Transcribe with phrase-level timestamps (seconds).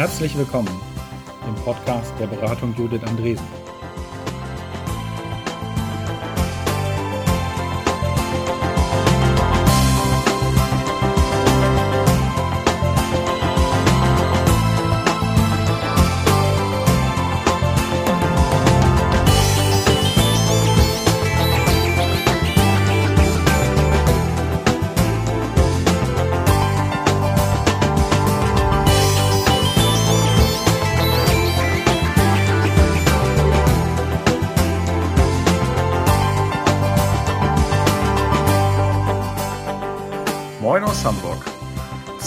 [0.00, 0.80] Herzlich willkommen
[1.46, 3.59] im Podcast der Beratung Judith Andresen.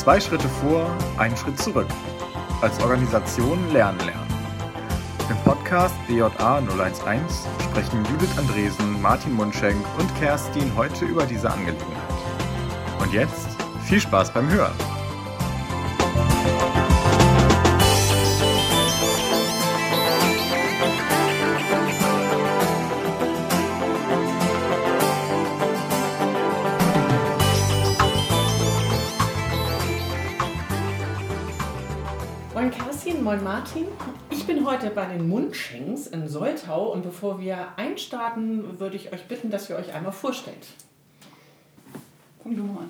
[0.03, 0.85] Zwei Schritte vor,
[1.17, 1.87] einen Schritt zurück.
[2.59, 4.27] Als Organisation Lernen lernen.
[5.29, 11.87] Im Podcast BJA 011 sprechen Judith Andresen, Martin Mundschenk und Kerstin heute über diese Angelegenheit.
[12.99, 13.47] Und jetzt
[13.85, 14.92] viel Spaß beim Hören.
[33.33, 33.85] Moin Martin.
[34.29, 39.23] Ich bin heute bei den Mundschenks in Soltau und bevor wir einstarten, würde ich euch
[39.23, 40.67] bitten, dass ihr euch einmal vorstellt.
[42.43, 42.89] Fang du mal an.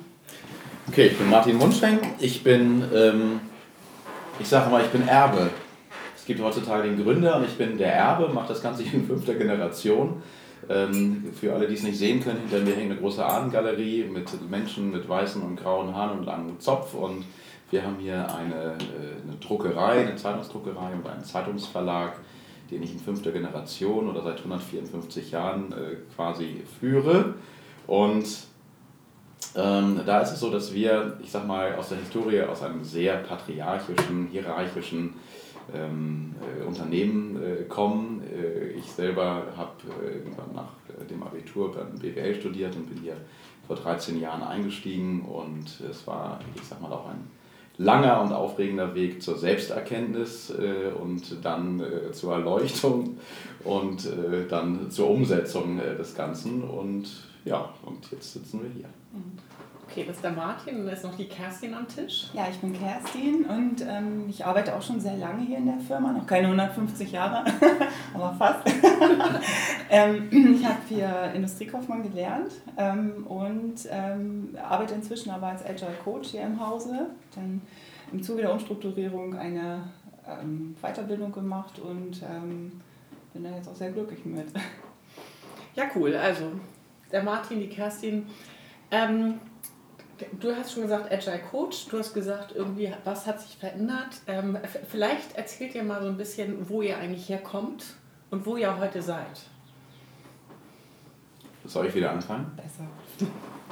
[0.88, 2.02] Okay, ich bin Martin Mundschenk.
[2.18, 3.40] Ich bin, ähm,
[4.38, 5.48] ich sage mal, ich bin Erbe.
[6.14, 9.34] Es gibt heutzutage den Gründer und ich bin der Erbe, mache das Ganze in fünfter
[9.34, 10.22] Generation.
[10.68, 14.28] Ähm, für alle, die es nicht sehen können, hinter mir hängt eine große Ahnengalerie mit
[14.50, 16.92] Menschen mit weißen und grauen Haaren und langem Zopf.
[16.92, 17.24] Und
[17.74, 22.20] wir haben hier eine, äh, eine Druckerei, eine Zeitungsdruckerei und einen Zeitungsverlag,
[22.70, 27.34] den ich in fünfter Generation oder seit 154 Jahren äh, quasi führe.
[27.88, 28.26] Und
[29.56, 32.84] ähm, da ist es so, dass wir, ich sag mal, aus der Historie, aus einem
[32.84, 35.14] sehr patriarchischen, hierarchischen
[35.74, 38.22] ähm, äh, Unternehmen äh, kommen.
[38.22, 40.72] Äh, ich selber habe äh, irgendwann nach
[41.10, 43.16] dem Abitur dann BWL studiert und bin hier
[43.66, 47.33] vor 13 Jahren eingestiegen und es war, ich sag mal, auch ein
[47.76, 53.18] langer und aufregender Weg zur Selbsterkenntnis äh, und dann äh, zur Erleuchtung
[53.64, 57.08] und äh, dann zur Umsetzung äh, des Ganzen und
[57.44, 58.88] ja, und jetzt sitzen wir hier.
[59.94, 62.26] Okay, das ist der Martin und da ist noch die Kerstin am Tisch.
[62.32, 65.78] Ja, ich bin Kerstin und ähm, ich arbeite auch schon sehr lange hier in der
[65.78, 67.44] Firma, noch keine 150 Jahre,
[68.12, 68.66] aber fast.
[69.90, 76.30] ähm, ich habe hier Industriekaufmann gelernt ähm, und ähm, arbeite inzwischen aber als Agile Coach
[76.30, 77.10] hier im Hause.
[77.36, 77.62] Dann
[78.10, 79.84] im Zuge der Umstrukturierung eine
[80.28, 82.82] ähm, Weiterbildung gemacht und ähm,
[83.32, 84.48] bin da jetzt auch sehr glücklich mit.
[85.76, 86.16] Ja, cool.
[86.16, 86.50] Also,
[87.12, 88.26] der Martin, die Kerstin.
[88.90, 89.38] Ähm,
[90.40, 91.86] du hast schon gesagt, Agile Coach.
[91.88, 94.20] Du hast gesagt, irgendwie, was hat sich verändert.
[94.26, 94.58] Ähm,
[94.88, 97.84] vielleicht erzählt ihr mal so ein bisschen, wo ihr eigentlich herkommt
[98.30, 99.40] und wo ihr heute seid.
[101.64, 102.46] Soll ich wieder anfangen?
[102.56, 102.86] Besser.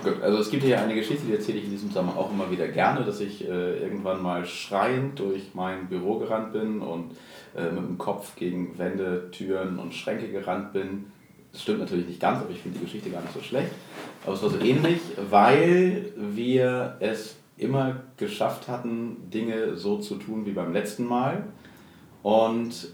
[0.02, 2.50] Gut, also es gibt hier eine Geschichte, die erzähle ich in diesem Zusammenhang auch immer
[2.50, 7.12] wieder gerne, dass ich äh, irgendwann mal schreiend durch mein Büro gerannt bin und
[7.54, 11.12] äh, mit dem Kopf gegen Wände, Türen und Schränke gerannt bin.
[11.52, 13.70] Das stimmt natürlich nicht ganz, aber ich finde die Geschichte gar nicht so schlecht.
[14.24, 15.00] Aber es war so ähnlich,
[15.30, 21.44] weil wir es immer geschafft hatten, Dinge so zu tun wie beim letzten Mal
[22.22, 22.88] und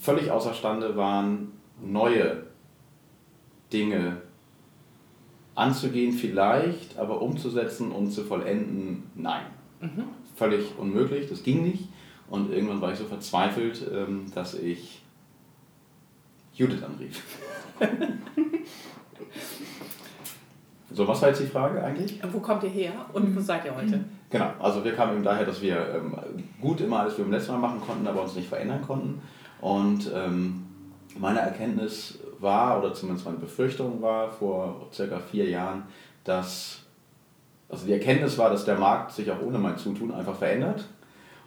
[0.00, 1.52] völlig außerstande waren,
[1.82, 2.44] neue
[3.72, 4.22] Dinge
[5.54, 9.46] anzugehen vielleicht, aber umzusetzen und zu vollenden, nein.
[9.80, 10.04] Mhm.
[10.36, 11.88] Völlig unmöglich, das ging nicht.
[12.28, 15.02] Und irgendwann war ich so verzweifelt, ähm, dass ich
[16.54, 17.22] Judith anrief.
[20.92, 22.20] so, was war jetzt die Frage eigentlich?
[22.32, 24.04] Wo kommt ihr her und wo seid ihr heute?
[24.30, 26.14] Genau, also wir kamen eben daher, dass wir ähm,
[26.60, 29.22] gut immer alles wie beim letzten Mal machen konnten, aber uns nicht verändern konnten.
[29.60, 30.66] Und ähm,
[31.18, 35.84] meine Erkenntnis war, oder zumindest meine Befürchtung war vor circa vier Jahren,
[36.24, 36.80] dass,
[37.68, 40.84] also die Erkenntnis war, dass der Markt sich auch ohne mein Zutun einfach verändert.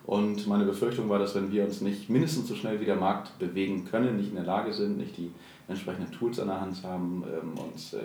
[0.06, 3.38] Und meine Befürchtung war, dass wenn wir uns nicht mindestens so schnell wie der Markt
[3.40, 5.32] bewegen können, nicht in der Lage sind, nicht die
[5.68, 8.00] entsprechenden Tools an der Hand haben, ähm, uns äh,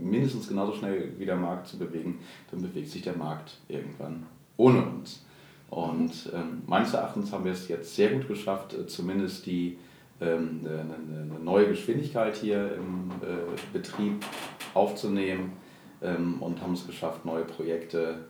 [0.00, 2.18] mindestens genauso schnell wie der Markt zu bewegen,
[2.50, 4.26] dann bewegt sich der Markt irgendwann
[4.56, 5.24] ohne uns.
[5.70, 9.78] Und ähm, meines Erachtens haben wir es jetzt sehr gut geschafft, äh, zumindest die
[10.20, 13.36] ähm, eine neue Geschwindigkeit hier im äh,
[13.72, 14.24] Betrieb
[14.72, 15.52] aufzunehmen
[16.02, 18.24] ähm, und haben es geschafft, neue Projekte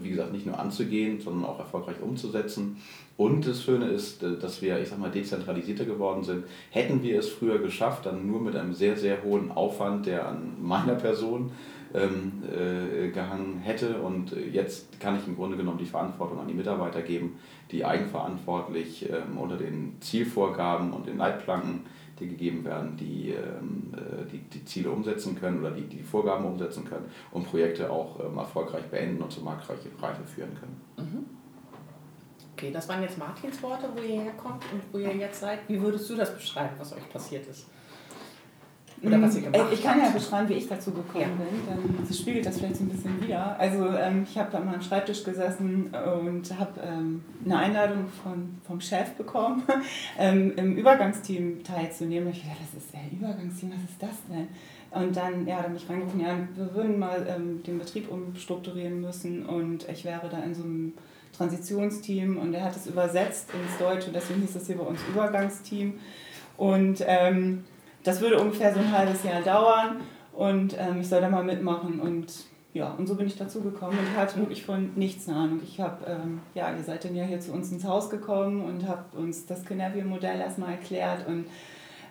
[0.00, 2.76] wie gesagt, nicht nur anzugehen, sondern auch erfolgreich umzusetzen.
[3.16, 6.44] Und das Schöne ist, äh, dass wir, ich sag mal, dezentralisierter geworden sind.
[6.70, 10.56] Hätten wir es früher geschafft, dann nur mit einem sehr, sehr hohen Aufwand, der an
[10.60, 11.50] meiner Person
[11.94, 14.00] ähm, äh, gehangen hätte.
[14.00, 17.38] Und jetzt kann ich im Grunde genommen die Verantwortung an die Mitarbeiter geben,
[17.70, 21.86] die eigenverantwortlich ähm, unter den Zielvorgaben und den Leitplanken,
[22.18, 26.44] die gegeben werden, die, ähm, äh, die, die Ziele umsetzen können oder die, die Vorgaben
[26.44, 29.88] umsetzen können und Projekte auch ähm, erfolgreich beenden und zur Marktreife
[30.24, 30.80] führen können.
[30.96, 31.24] Mhm.
[32.54, 35.60] Okay, das waren jetzt Martins Worte, wo ihr herkommt und wo ihr jetzt seid.
[35.68, 37.66] Wie würdest du das beschreiben, was euch passiert ist?
[39.02, 39.72] Oder was ihr gemacht habt?
[39.72, 41.74] Ich kann ja beschreiben, wie ich dazu gekommen ja.
[41.74, 41.96] bin.
[41.96, 43.58] Dann spiegelt das vielleicht so ein bisschen wieder.
[43.58, 48.80] Also ähm, ich habe an meinem Schreibtisch gesessen und habe ähm, eine Einladung von, vom
[48.80, 49.62] Chef bekommen,
[50.18, 52.28] ähm, im Übergangsteam teilzunehmen.
[52.28, 54.48] Und ich dachte, was ist der Übergangsteam, was ist das denn?
[54.90, 59.44] Und dann, ja, dann mich reingerufen, ja, wir würden mal ähm, den Betrieb umstrukturieren müssen
[59.44, 60.94] und ich wäre da in so einem
[61.36, 65.94] Transitionsteam und er hat es übersetzt ins Deutsche, deswegen hieß es hier bei uns Übergangsteam.
[66.56, 67.64] Und ähm,
[68.06, 70.00] das würde ungefähr so ein halbes Jahr dauern
[70.32, 72.32] und ähm, ich soll da mal mitmachen und
[72.72, 75.60] ja, und so bin ich dazu gekommen und hatte wirklich von nichts eine Ahnung.
[75.64, 78.86] Ich habe, ähm, ja, ihr seid dann ja hier zu uns ins Haus gekommen und
[78.86, 81.46] habt uns das Canavio-Modell erstmal erklärt und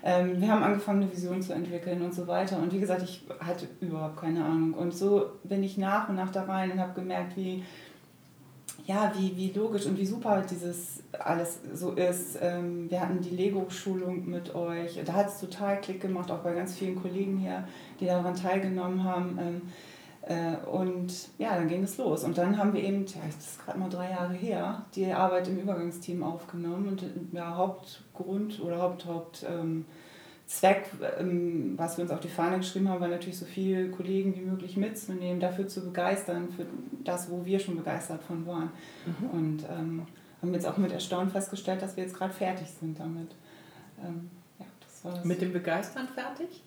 [0.03, 2.59] ähm, wir haben angefangen, eine Vision zu entwickeln und so weiter.
[2.59, 4.73] Und wie gesagt, ich hatte überhaupt keine Ahnung.
[4.73, 7.63] Und so bin ich nach und nach da rein und habe gemerkt, wie,
[8.85, 12.37] ja, wie, wie logisch und wie super dieses alles so ist.
[12.41, 14.99] Ähm, wir hatten die Lego-Schulung mit euch.
[15.03, 17.67] Da hat es total Klick gemacht, auch bei ganz vielen Kollegen hier,
[17.99, 19.39] die daran teilgenommen haben.
[19.41, 19.61] Ähm,
[20.21, 22.23] äh, und ja, dann ging es los.
[22.23, 25.47] Und dann haben wir eben, ja, das ist gerade mal drei Jahre her, die Arbeit
[25.47, 26.87] im Übergangsteam aufgenommen.
[26.87, 29.85] Und ja, Hauptgrund oder Haupt, Haupt ähm,
[30.47, 34.35] Zweck, ähm, was wir uns auf die Fahne geschrieben haben, war natürlich so viele Kollegen
[34.35, 36.65] wie möglich mitzunehmen, dafür zu begeistern, für
[37.03, 38.69] das, wo wir schon begeistert von waren.
[39.05, 39.29] Mhm.
[39.31, 40.07] Und ähm,
[40.41, 43.35] haben jetzt auch mit Erstaunen festgestellt, dass wir jetzt gerade fertig sind damit.
[44.03, 46.61] Ähm, ja, das war Mit dem Begeistern fertig?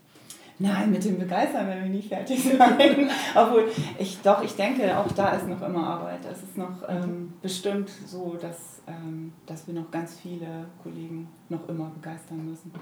[0.61, 3.09] Nein, mit dem Begeistern werden wir nicht fertig sein.
[3.37, 6.25] Obwohl, ich doch, ich denke, auch da ist noch immer Arbeit.
[6.29, 7.33] Es ist noch ähm, mhm.
[7.41, 12.73] bestimmt so, dass, ähm, dass wir noch ganz viele Kollegen noch immer begeistern müssen.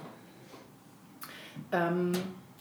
[1.73, 2.13] Ähm,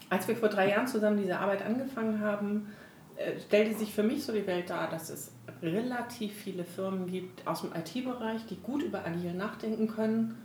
[0.08, 2.68] als wir vor drei Jahren zusammen diese Arbeit angefangen haben,
[3.16, 5.32] äh, stellte sich für mich so die Welt dar, dass es
[5.62, 10.36] relativ viele Firmen gibt aus dem IT-Bereich, die gut über Agil nachdenken können,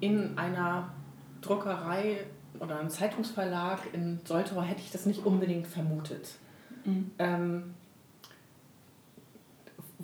[0.00, 0.92] in einer
[1.40, 2.26] Druckerei
[2.60, 6.36] oder einem Zeitungsverlag in Soltau hätte ich das nicht unbedingt vermutet.
[6.84, 7.10] Mhm.
[7.18, 7.74] Ähm,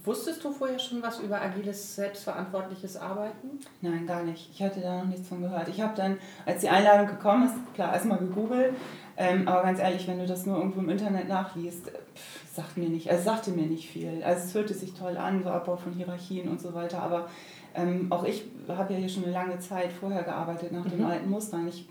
[0.04, 3.60] Wusstest du vorher schon was über agiles, selbstverantwortliches Arbeiten?
[3.80, 4.50] Nein, gar nicht.
[4.52, 5.68] Ich hatte da noch nichts von gehört.
[5.68, 8.74] Ich habe dann, als die Einladung gekommen ist, klar, erstmal gegoogelt.
[9.16, 12.88] Ähm, aber ganz ehrlich, wenn du das nur irgendwo im Internet nachliest, pff, sagt mir
[12.88, 14.22] nicht, also sagte mir nicht viel.
[14.24, 17.00] Also es hörte sich toll an, so Abbau von Hierarchien und so weiter.
[17.00, 17.28] Aber
[17.74, 20.90] ähm, auch ich habe ja hier schon eine lange Zeit vorher gearbeitet nach mhm.
[20.90, 21.60] dem alten Muster.
[21.68, 21.88] Ich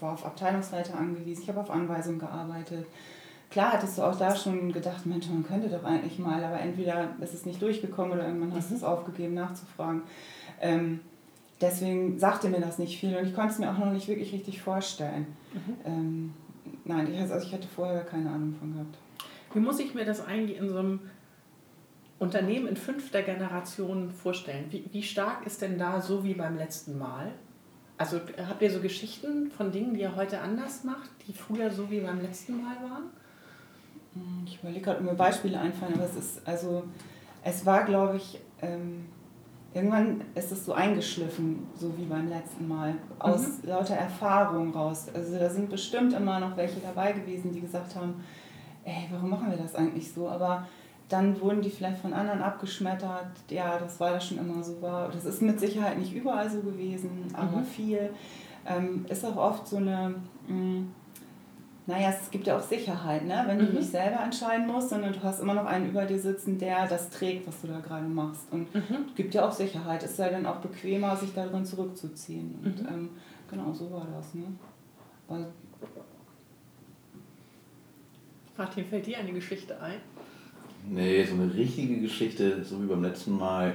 [0.00, 2.86] war auf Abteilungsleiter angewiesen, ich habe auf Anweisung gearbeitet
[3.54, 7.14] klar hattest du auch da schon gedacht, Mensch, man könnte doch eigentlich mal, aber entweder
[7.20, 8.88] ist es nicht durchgekommen oder irgendwann hast du es mhm.
[8.88, 10.02] aufgegeben nachzufragen.
[10.60, 10.98] Ähm,
[11.60, 14.32] deswegen sagte mir das nicht viel und ich konnte es mir auch noch nicht wirklich
[14.32, 15.28] richtig vorstellen.
[15.52, 15.76] Mhm.
[15.84, 16.34] Ähm,
[16.84, 18.98] nein, ich, also ich hatte vorher keine Ahnung von gehabt.
[19.52, 21.00] Wie muss ich mir das eigentlich in so einem
[22.18, 24.64] Unternehmen in fünfter Generation vorstellen?
[24.70, 27.30] Wie, wie stark ist denn da so wie beim letzten Mal?
[27.98, 31.88] Also habt ihr so Geschichten von Dingen, die ihr heute anders macht, die früher so
[31.92, 33.10] wie beim letzten Mal waren?
[34.14, 36.84] Hm, ich überlege gerade, ob mir Beispiele einfallen, aber es ist, also,
[37.42, 39.06] es war, glaube ich, ähm,
[39.74, 43.68] irgendwann ist es so eingeschliffen, so wie beim letzten Mal, aus mhm.
[43.68, 45.06] lauter Erfahrung raus.
[45.14, 48.24] Also, da sind bestimmt immer noch welche dabei gewesen, die gesagt haben:
[48.84, 50.28] Ey, warum machen wir das eigentlich so?
[50.28, 50.66] Aber
[51.08, 53.32] dann wurden die vielleicht von anderen abgeschmettert.
[53.50, 55.10] Ja, das war ja schon immer so war.
[55.10, 57.64] Das ist mit Sicherheit nicht überall so gewesen, aber mhm.
[57.64, 58.10] viel.
[58.66, 60.14] Ähm, ist auch oft so eine.
[60.46, 60.94] Mh, hm,
[61.86, 63.44] naja, es gibt ja auch Sicherheit, ne?
[63.46, 63.74] wenn du mhm.
[63.74, 67.10] nicht selber entscheiden musst, sondern du hast immer noch einen über dir sitzen, der das
[67.10, 68.46] trägt, was du da gerade machst.
[68.50, 69.14] Und mhm.
[69.14, 70.02] gibt ja auch Sicherheit.
[70.02, 72.58] Es sei dann auch bequemer, sich darin zurückzuziehen.
[72.64, 72.88] Und mhm.
[72.88, 73.10] ähm,
[73.50, 74.32] genau so war das.
[74.34, 74.44] Ne?
[75.28, 75.46] Weil
[78.56, 80.00] Martin, fällt dir eine Geschichte ein?
[80.88, 83.74] Nee, so eine richtige Geschichte, so wie beim letzten Mal,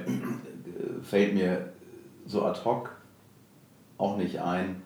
[1.02, 1.72] fällt mir
[2.26, 2.96] so ad hoc
[3.98, 4.82] auch nicht ein.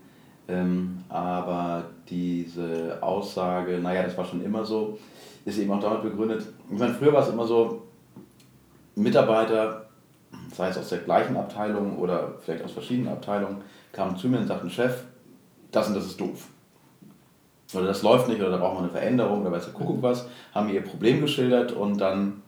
[0.48, 4.98] Ähm, aber diese Aussage, naja, das war schon immer so,
[5.44, 6.46] ist eben auch damit begründet.
[6.70, 7.82] Ich meine, früher war es immer so,
[8.94, 9.86] Mitarbeiter,
[10.52, 14.46] sei es aus der gleichen Abteilung oder vielleicht aus verschiedenen Abteilungen, kamen zu mir und
[14.46, 15.04] sagten, Chef,
[15.72, 16.48] das und das ist doof.
[17.74, 20.28] Oder das läuft nicht, oder da braucht man eine Veränderung, oder weiß der Kuckuck was,
[20.54, 22.42] haben mir ihr Problem geschildert und dann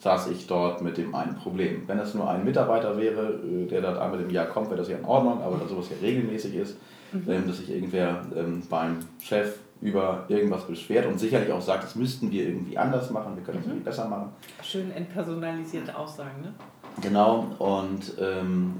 [0.00, 1.84] saß ich dort mit dem einen Problem.
[1.86, 4.88] Wenn das nur ein Mitarbeiter wäre, äh, der dort einmal im Jahr kommt, wäre das
[4.88, 6.76] ja in Ordnung, aber da sowas ja regelmäßig ist,
[7.12, 7.24] mhm.
[7.28, 11.96] Ähm, dass sich irgendwer ähm, beim Chef über irgendwas beschwert und sicherlich auch sagt, das
[11.96, 13.72] müssten wir irgendwie anders machen, wir können es mhm.
[13.72, 14.30] irgendwie besser machen.
[14.62, 16.54] Schön entpersonalisierte Aussagen, ne?
[17.02, 18.74] Genau, und, ähm,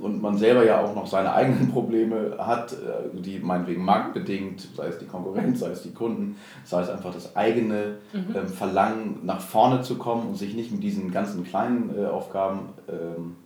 [0.00, 4.88] und man selber ja auch noch seine eigenen Probleme hat, äh, die meinetwegen marktbedingt, sei
[4.88, 8.34] es die Konkurrenz, sei es die Kunden, sei es einfach das eigene mhm.
[8.34, 12.70] ähm, Verlangen, nach vorne zu kommen und sich nicht mit diesen ganzen kleinen äh, Aufgaben
[12.88, 13.36] ähm,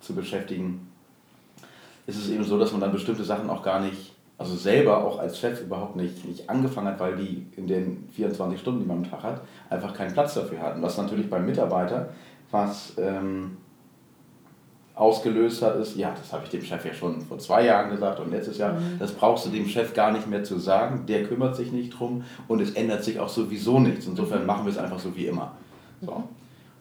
[0.00, 0.88] zu beschäftigen,
[2.06, 5.18] ist es eben so, dass man dann bestimmte Sachen auch gar nicht also selber auch
[5.18, 8.98] als Chef überhaupt nicht, nicht angefangen hat, weil die in den 24 Stunden, die man
[8.98, 10.82] am Tag hat, einfach keinen Platz dafür hatten.
[10.82, 12.10] Was natürlich beim Mitarbeiter,
[12.50, 13.56] was ähm,
[14.94, 18.20] ausgelöst hat, ist, ja, das habe ich dem Chef ja schon vor zwei Jahren gesagt
[18.20, 18.98] und letztes Jahr, mhm.
[18.98, 22.24] das brauchst du dem Chef gar nicht mehr zu sagen, der kümmert sich nicht drum
[22.46, 24.06] und es ändert sich auch sowieso nichts.
[24.06, 24.46] Insofern mhm.
[24.46, 25.52] machen wir es einfach so wie immer.
[26.02, 26.24] So.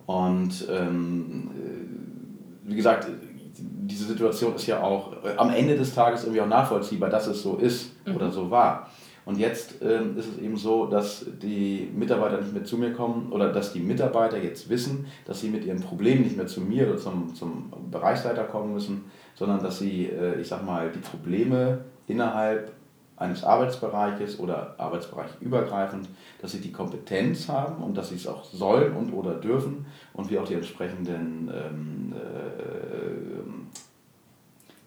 [0.08, 3.08] Und ähm, äh, wie gesagt,
[3.58, 7.42] diese Situation ist ja auch äh, am Ende des Tages irgendwie auch nachvollziehbar, dass es
[7.42, 8.16] so ist mhm.
[8.16, 8.90] oder so war.
[9.26, 13.32] Und jetzt ähm, ist es eben so, dass die Mitarbeiter nicht mehr zu mir kommen
[13.32, 16.88] oder dass die Mitarbeiter jetzt wissen, dass sie mit ihren Problemen nicht mehr zu mir
[16.88, 21.86] oder zum, zum Bereichsleiter kommen müssen, sondern dass sie, äh, ich sag mal, die Probleme
[22.08, 22.72] innerhalb
[23.18, 26.10] eines Arbeitsbereiches oder Arbeitsbereich übergreifend,
[26.42, 30.30] dass sie die Kompetenz haben und dass sie es auch sollen und oder dürfen und
[30.30, 33.36] wir auch die entsprechenden ähm, äh,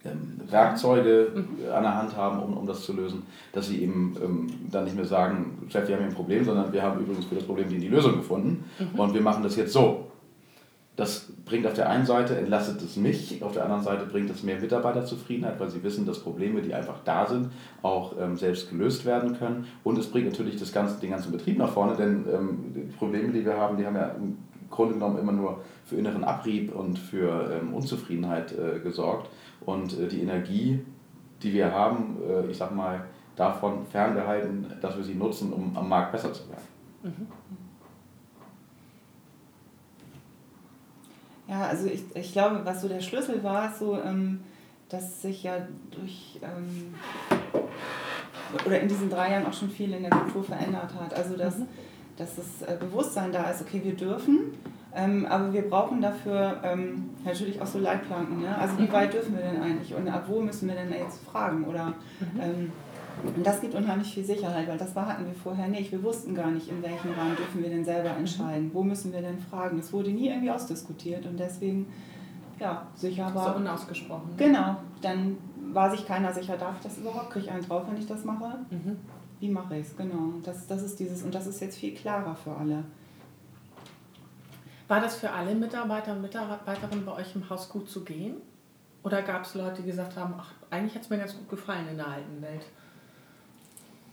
[0.09, 1.73] ähm, Werkzeuge mhm.
[1.73, 4.97] an der Hand haben, um, um das zu lösen, dass sie eben ähm, dann nicht
[4.97, 7.69] mehr sagen, Chef, wir haben hier ein Problem, sondern wir haben übrigens für das Problem
[7.69, 8.99] die, die Lösung gefunden mhm.
[8.99, 10.05] und wir machen das jetzt so.
[10.99, 14.43] Das bringt auf der einen Seite, entlastet es mich, auf der anderen Seite bringt es
[14.43, 17.53] mehr Mitarbeiterzufriedenheit, weil sie wissen, dass Probleme, die einfach da sind,
[17.83, 19.69] auch ähm, selbst gelöst werden können.
[19.85, 23.33] Und es bringt natürlich das ganze, den ganzen Betrieb nach vorne, denn ähm, die Probleme,
[23.33, 24.39] die wir haben, die haben ja im
[24.71, 29.31] Grunde genommen immer nur für inneren Abrieb und für ähm, Unzufriedenheit äh, gesorgt.
[29.65, 30.81] Und äh, die Energie,
[31.45, 33.05] die wir haben, äh, ich sag mal,
[33.37, 36.65] davon ferngehalten, dass wir sie nutzen, um am Markt besser zu werden.
[37.05, 37.68] Mhm.
[41.49, 44.41] Ja, also ich, ich glaube, was so der Schlüssel war, so, ähm,
[44.89, 45.57] dass sich ja
[45.91, 46.95] durch ähm,
[48.67, 51.15] oder in diesen drei Jahren auch schon viel in der Kultur verändert hat.
[51.15, 51.69] Also dass, mhm.
[52.17, 54.53] dass das äh, Bewusstsein da ist, okay, wir dürfen,
[54.95, 58.41] ähm, aber wir brauchen dafür ähm, natürlich auch so Leitplanken.
[58.41, 58.57] Ne?
[58.57, 58.93] Also wie mhm.
[58.93, 61.65] weit dürfen wir denn eigentlich und ab wo müssen wir denn jetzt fragen?
[61.65, 62.73] Oder mhm.
[63.25, 65.93] Und das gibt unheimlich viel Sicherheit, weil das hatten wir vorher nicht.
[65.93, 68.71] Wir wussten gar nicht, in welchem Rahmen dürfen wir denn selber entscheiden.
[68.73, 69.79] Wo müssen wir denn fragen?
[69.79, 71.87] Es wurde nie irgendwie ausdiskutiert und deswegen,
[72.59, 73.53] ja, sicher war.
[73.53, 74.31] So unausgesprochen.
[74.37, 75.37] Genau, dann
[75.73, 77.31] war sich keiner sicher, darf ich das überhaupt?
[77.31, 78.59] Kriege ich einen drauf, wenn ich das mache?
[78.71, 78.97] Mhm.
[79.41, 79.97] Wie mache ich es?
[79.97, 80.33] Genau.
[80.43, 82.85] Das, das ist dieses, und das ist jetzt viel klarer für alle.
[84.89, 88.37] War das für alle Mitarbeiter und Mitarbeiterinnen bei euch im Haus gut zu gehen?
[89.03, 91.87] Oder gab es Leute, die gesagt haben, ach, eigentlich hat es mir ganz gut gefallen
[91.91, 92.67] in der alten Welt?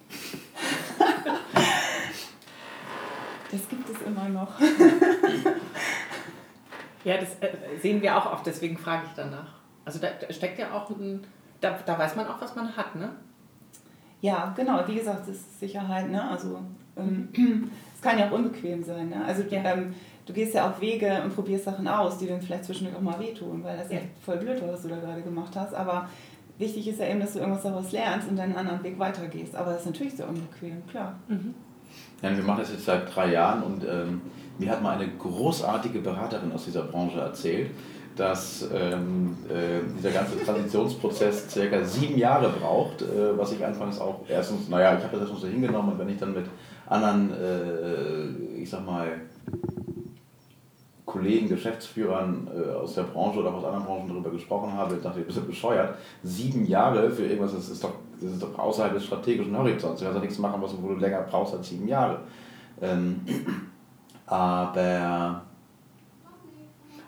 [3.52, 4.60] das gibt es immer noch.
[7.04, 7.50] ja, das äh,
[7.82, 9.56] sehen wir auch oft, deswegen frage ich danach.
[9.86, 11.26] Also da steckt ja auch ein,
[11.62, 13.12] da, da weiß man auch, was man hat, ne?
[14.22, 16.28] Ja, genau, wie gesagt, das ist Sicherheit, ne?
[16.28, 16.60] Also
[16.98, 17.30] ähm,
[17.96, 19.24] es kann ja auch unbequem sein, ne?
[19.26, 19.64] Also ja.
[19.64, 19.94] ähm,
[20.26, 23.20] du gehst ja auf Wege und probierst Sachen aus, die dann vielleicht zwischendurch auch mal
[23.20, 24.00] wehtun, weil das ja.
[24.00, 25.76] echt voll blöd war, was du da gerade gemacht hast.
[25.76, 26.10] Aber
[26.58, 29.56] wichtig ist ja eben, dass du irgendwas daraus lernst und dann einen anderen Weg weitergehst.
[29.56, 31.16] Aber das ist natürlich sehr unbequem, klar.
[31.28, 31.54] Mhm.
[32.22, 34.22] Ja, wir machen das jetzt seit drei Jahren und ähm,
[34.58, 37.72] mir hat mal eine großartige Beraterin aus dieser Branche erzählt,
[38.16, 44.22] dass ähm, äh, dieser ganze Transitionsprozess circa sieben Jahre braucht, äh, was ich anfangs auch
[44.30, 46.46] erstens, naja, ich habe das erstens so hingenommen und wenn ich dann mit
[46.88, 49.08] anderen, äh, ich sag mal,
[51.16, 55.26] Kollegen, Geschäftsführern äh, aus der Branche oder aus anderen Branchen darüber gesprochen habe, dachte ich,
[55.26, 55.96] bist du bescheuert.
[56.24, 60.00] Sieben Jahre für irgendwas, das ist doch, das ist doch außerhalb des strategischen Horizonts.
[60.00, 62.20] Du kannst doch nichts machen, was, wo du länger brauchst als sieben Jahre.
[62.82, 63.22] Ähm,
[64.26, 65.44] aber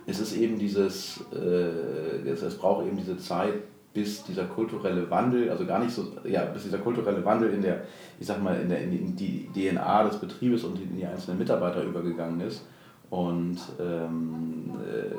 [0.05, 3.55] es ist eben dieses, äh, es, es braucht eben diese Zeit,
[3.93, 7.81] bis dieser kulturelle Wandel, also gar nicht so, ja, bis dieser kulturelle Wandel in der,
[8.21, 11.83] ich sag mal, in, der, in die DNA des Betriebes und in die einzelnen Mitarbeiter
[11.83, 12.63] übergegangen ist.
[13.09, 15.15] Und, ähm, äh,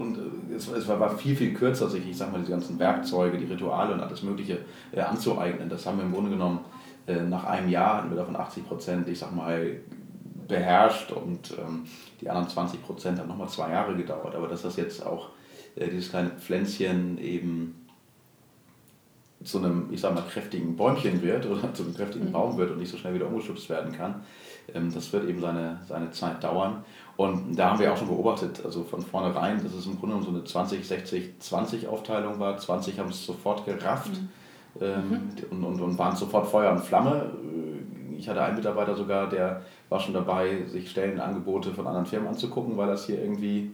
[0.00, 0.18] und
[0.54, 3.44] es, es war, war viel, viel kürzer, sich, ich sag mal, diese ganzen Werkzeuge, die
[3.44, 4.58] Rituale und alles Mögliche
[4.92, 5.68] äh, anzueignen.
[5.68, 6.60] Das haben wir im Grunde genommen
[7.06, 9.80] äh, nach einem Jahr hatten wir davon 80 Prozent, ich sag mal,
[10.48, 11.84] beherrscht und ähm,
[12.20, 14.34] die anderen 20 Prozent haben nochmal zwei Jahre gedauert.
[14.34, 15.30] Aber dass das jetzt auch
[15.76, 17.86] äh, dieses kleine Pflänzchen eben
[19.42, 22.32] zu einem, ich sag mal, kräftigen Bäumchen wird oder zu einem kräftigen mhm.
[22.32, 24.22] Baum wird und nicht so schnell wieder umgeschubst werden kann.
[24.72, 26.84] Ähm, das wird eben seine, seine Zeit dauern.
[27.16, 30.30] Und da haben wir auch schon beobachtet, also von vornherein, dass es im Grunde so
[30.30, 32.56] eine 20, 60, 20 Aufteilung war.
[32.56, 34.28] 20 haben es sofort gerafft mhm.
[34.80, 35.32] Ähm, mhm.
[35.50, 37.30] und, und, und waren sofort Feuer und Flamme.
[38.18, 42.76] Ich hatte einen Mitarbeiter sogar, der war schon dabei, sich Stellenangebote von anderen Firmen anzugucken,
[42.76, 43.70] weil das hier irgendwie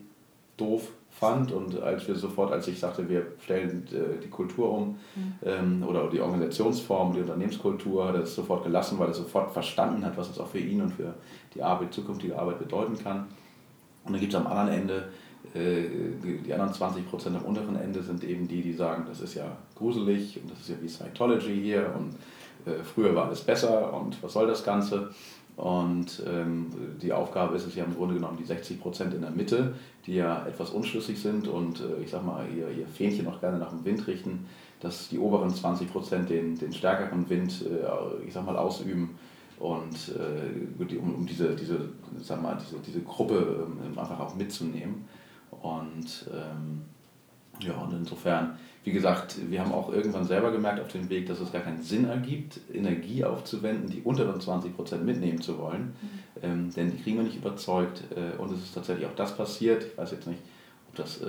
[0.59, 4.99] doof fand und als wir sofort, als ich sagte, wir stellen äh, die Kultur um
[5.15, 5.35] mhm.
[5.45, 10.03] ähm, oder die Organisationsform, die Unternehmenskultur, hat er es sofort gelassen, weil er sofort verstanden
[10.05, 11.15] hat, was das auch für ihn und für
[11.55, 13.27] die Arbeit, zukünftige Arbeit bedeuten kann.
[14.07, 15.09] Und dann gibt es am anderen Ende,
[15.55, 15.83] äh,
[16.23, 19.57] die anderen 20 Prozent am unteren Ende sind eben die, die sagen, das ist ja
[19.77, 22.15] gruselig und das ist ja wie Scientology hier und
[22.67, 25.11] äh, früher war alles besser und was soll das Ganze.
[25.57, 26.69] Und ähm,
[27.03, 29.75] die Aufgabe ist es ja im Grunde genommen die 60 Prozent in der Mitte,
[30.07, 33.59] die ja etwas unschlüssig sind und äh, ich sag mal, ihr, ihr Fähnchen auch gerne
[33.59, 34.47] nach dem Wind richten,
[34.81, 39.19] dass die oberen 20 Prozent den, den stärkeren Wind, äh, ich sag mal, ausüben
[39.59, 41.91] und äh, um, um diese, diese,
[42.23, 45.05] sag mal, diese, diese Gruppe ähm, einfach auch mitzunehmen.
[45.51, 46.83] Und ähm,
[47.61, 51.41] ja, und insofern wie gesagt, wir haben auch irgendwann selber gemerkt auf dem Weg, dass
[51.41, 55.95] es gar keinen Sinn ergibt, Energie aufzuwenden, die unteren 20% mitnehmen zu wollen.
[56.01, 56.43] Mhm.
[56.43, 58.05] Ähm, denn die kriegen wir nicht überzeugt.
[58.17, 59.85] Äh, und es ist tatsächlich auch das passiert.
[59.85, 60.41] Ich weiß jetzt nicht,
[60.89, 61.27] ob das äh,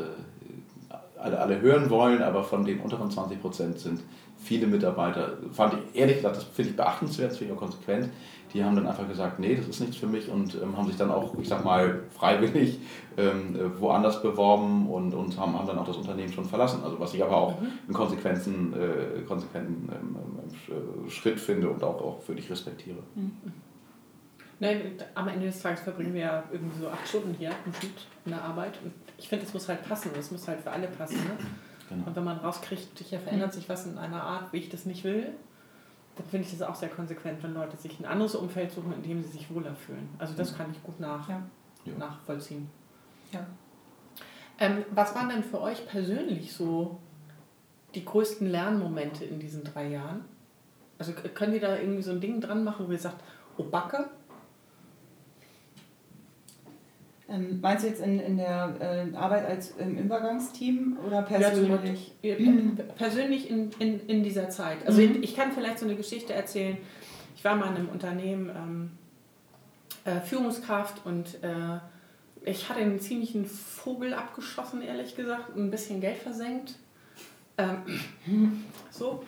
[1.19, 4.01] alle, alle hören wollen, aber von den unteren 20% sind
[4.41, 8.09] viele Mitarbeiter, fand ich ehrlich gesagt, das finde ich beachtenswert, das finde ich auch konsequent,
[8.53, 10.97] die haben dann einfach gesagt, nee, das ist nichts für mich und ähm, haben sich
[10.97, 12.79] dann auch, ich sag mal, freiwillig
[13.17, 16.83] ähm, woanders beworben und, und haben, haben dann auch das Unternehmen schon verlassen.
[16.83, 17.67] Also was ich aber auch mhm.
[17.87, 20.17] einen konsequenten, äh, konsequenten ähm,
[20.69, 22.99] ähm, Schritt finde und auch, auch für dich respektiere.
[23.15, 23.31] Mhm.
[24.59, 27.93] Nein, am Ende des Tages verbringen wir ja irgendwie so acht Stunden hier im Schnitt
[28.25, 30.87] in der Arbeit und ich finde, es muss halt passen, es muss halt für alle
[30.87, 31.15] passen.
[31.15, 31.37] Ne?
[31.91, 32.07] Genau.
[32.07, 35.03] Und wenn man rauskriegt, hier verändert sich was in einer Art, wie ich das nicht
[35.03, 35.33] will,
[36.15, 39.03] dann finde ich das auch sehr konsequent, wenn Leute sich ein anderes Umfeld suchen, in
[39.03, 40.07] dem sie sich wohler fühlen.
[40.17, 41.41] Also das kann ich gut nach, ja.
[41.97, 42.69] nachvollziehen.
[43.33, 43.45] Ja.
[44.57, 46.99] Ähm, was waren denn für euch persönlich so
[47.93, 50.23] die größten Lernmomente in diesen drei Jahren?
[50.97, 53.21] Also können ihr da irgendwie so ein Ding dran machen, wo ihr sagt,
[53.57, 54.09] oh Backe,
[57.31, 62.13] Ähm, meinst du jetzt in, in der äh, Arbeit als im Übergangsteam oder persönlich?
[62.21, 62.77] Ja, mhm.
[62.97, 64.85] persönlich in, in, in dieser Zeit.
[64.85, 65.23] Also mhm.
[65.23, 66.77] ich kann vielleicht so eine Geschichte erzählen.
[67.35, 68.91] Ich war mal in einem Unternehmen ähm,
[70.03, 71.79] äh, Führungskraft und äh,
[72.43, 76.75] ich hatte einen ziemlichen Vogel abgeschossen, ehrlich gesagt, ein bisschen Geld versenkt.
[77.61, 79.23] Ähm, so.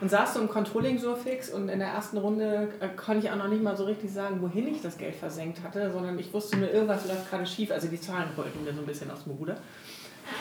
[0.00, 3.32] Und saß so im Controlling so fix und in der ersten Runde äh, konnte ich
[3.32, 6.32] auch noch nicht mal so richtig sagen, wohin ich das Geld versenkt hatte, sondern ich
[6.32, 7.70] wusste nur, irgendwas läuft gerade schief.
[7.70, 9.56] Also die Zahlen rollten mir so ein bisschen aus dem Ruder.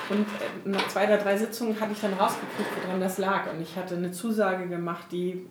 [0.10, 3.52] Und äh, nach zwei oder drei Sitzungen hatte ich dann rausgekriegt, woran das lag.
[3.52, 5.48] Und ich hatte eine Zusage gemacht, die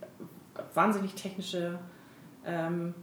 [0.75, 1.79] wahnsinnig technische
[2.45, 2.95] ähm,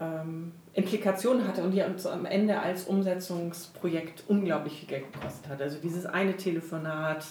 [0.00, 5.62] ähm, Implikationen hatte und die uns am Ende als Umsetzungsprojekt unglaublich viel Geld gekostet hat.
[5.62, 7.24] Also dieses eine Telefonat,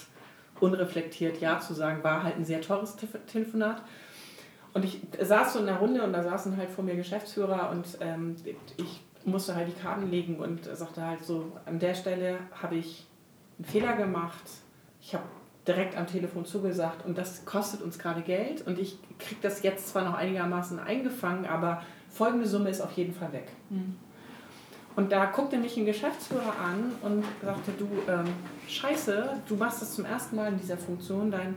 [0.60, 3.82] unreflektiert Ja zu sagen, war halt ein sehr teures Telefonat.
[4.74, 7.86] Und ich saß so in der Runde und da saßen halt vor mir Geschäftsführer und
[8.00, 8.36] ähm,
[8.76, 13.06] ich musste halt die Karten legen und sagte halt so, an der Stelle habe ich
[13.58, 14.44] einen Fehler gemacht.
[15.00, 15.24] Ich habe
[15.66, 19.88] direkt am Telefon zugesagt und das kostet uns gerade Geld und ich kriege das jetzt
[19.88, 23.48] zwar noch einigermaßen eingefangen, aber folgende Summe ist auf jeden Fall weg.
[23.70, 23.96] Mhm.
[24.96, 28.32] Und da guckte mich ein Geschäftsführer an und sagte, du, ähm,
[28.66, 31.54] scheiße, du machst das zum ersten Mal in dieser Funktion, dein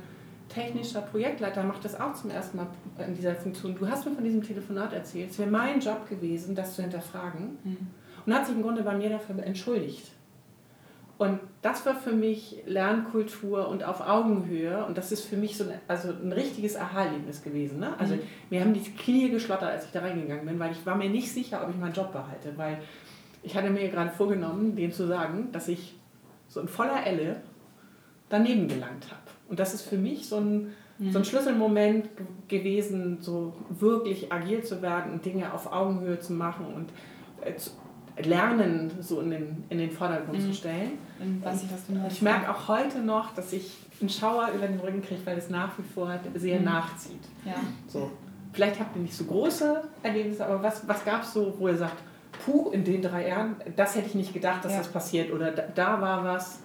[0.49, 2.67] technischer Projektleiter macht das auch zum ersten Mal
[3.07, 3.75] in dieser Funktion.
[3.75, 7.57] Du hast mir von diesem Telefonat erzählt, es wäre mein Job gewesen, das zu hinterfragen.
[7.63, 7.87] Mhm.
[8.25, 10.11] Und hat sich im Grunde bei mir dafür entschuldigt.
[11.17, 14.85] Und das war für mich Lernkultur und auf Augenhöhe.
[14.85, 17.79] Und das ist für mich so ein, also ein richtiges Aha-Erlebnis gewesen.
[17.79, 17.93] Ne?
[17.99, 18.21] Also mhm.
[18.49, 21.31] mir haben die Knie geschlottert, als ich da reingegangen bin, weil ich war mir nicht
[21.31, 22.53] sicher, ob ich meinen Job behalte.
[22.57, 22.79] Weil
[23.43, 25.95] ich hatte mir gerade vorgenommen, denen zu sagen, dass ich
[26.47, 27.37] so in voller Elle
[28.29, 29.21] daneben gelangt habe.
[29.47, 31.11] Und das ist für mich so ein, mhm.
[31.11, 32.09] so ein Schlüsselmoment
[32.47, 36.89] gewesen, so wirklich agil zu werden und Dinge auf Augenhöhe zu machen und
[37.43, 37.71] äh, zu
[38.23, 40.47] lernen, so in den, in den Vordergrund mhm.
[40.47, 40.91] zu stellen.
[41.19, 44.67] Und was ich, was du ich merke auch heute noch, dass ich einen Schauer über
[44.67, 46.65] den Rücken kriege, weil es nach wie vor sehr mhm.
[46.65, 47.23] nachzieht.
[47.45, 47.55] Ja.
[47.87, 48.11] So.
[48.51, 51.77] Vielleicht habt ihr nicht so große Erlebnisse, aber was, was gab es so, wo ihr
[51.77, 51.97] sagt,
[52.45, 54.79] puh, in den drei Jahren, das hätte ich nicht gedacht, dass ja.
[54.79, 56.59] das passiert oder da, da, war was,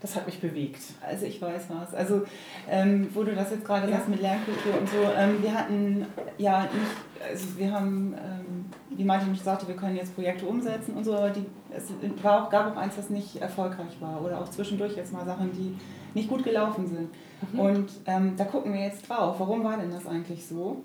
[0.00, 0.80] das hat mich bewegt.
[1.00, 1.94] Also ich weiß was.
[1.94, 2.22] Also
[2.68, 3.96] ähm, wo du das jetzt gerade ja.
[3.96, 6.06] sagst mit Lernkultur und so, ähm, wir hatten
[6.38, 10.94] ja nicht, also wir haben, ähm, wie Martin mich sagte, wir können jetzt Projekte umsetzen
[10.94, 11.84] und so, aber die, es
[12.22, 15.52] war auch, gab auch eins, das nicht erfolgreich war oder auch zwischendurch jetzt mal Sachen,
[15.52, 15.76] die
[16.14, 17.08] nicht gut gelaufen sind.
[17.52, 17.60] Mhm.
[17.60, 19.36] Und ähm, da gucken wir jetzt drauf.
[19.38, 20.84] Warum war denn das eigentlich so?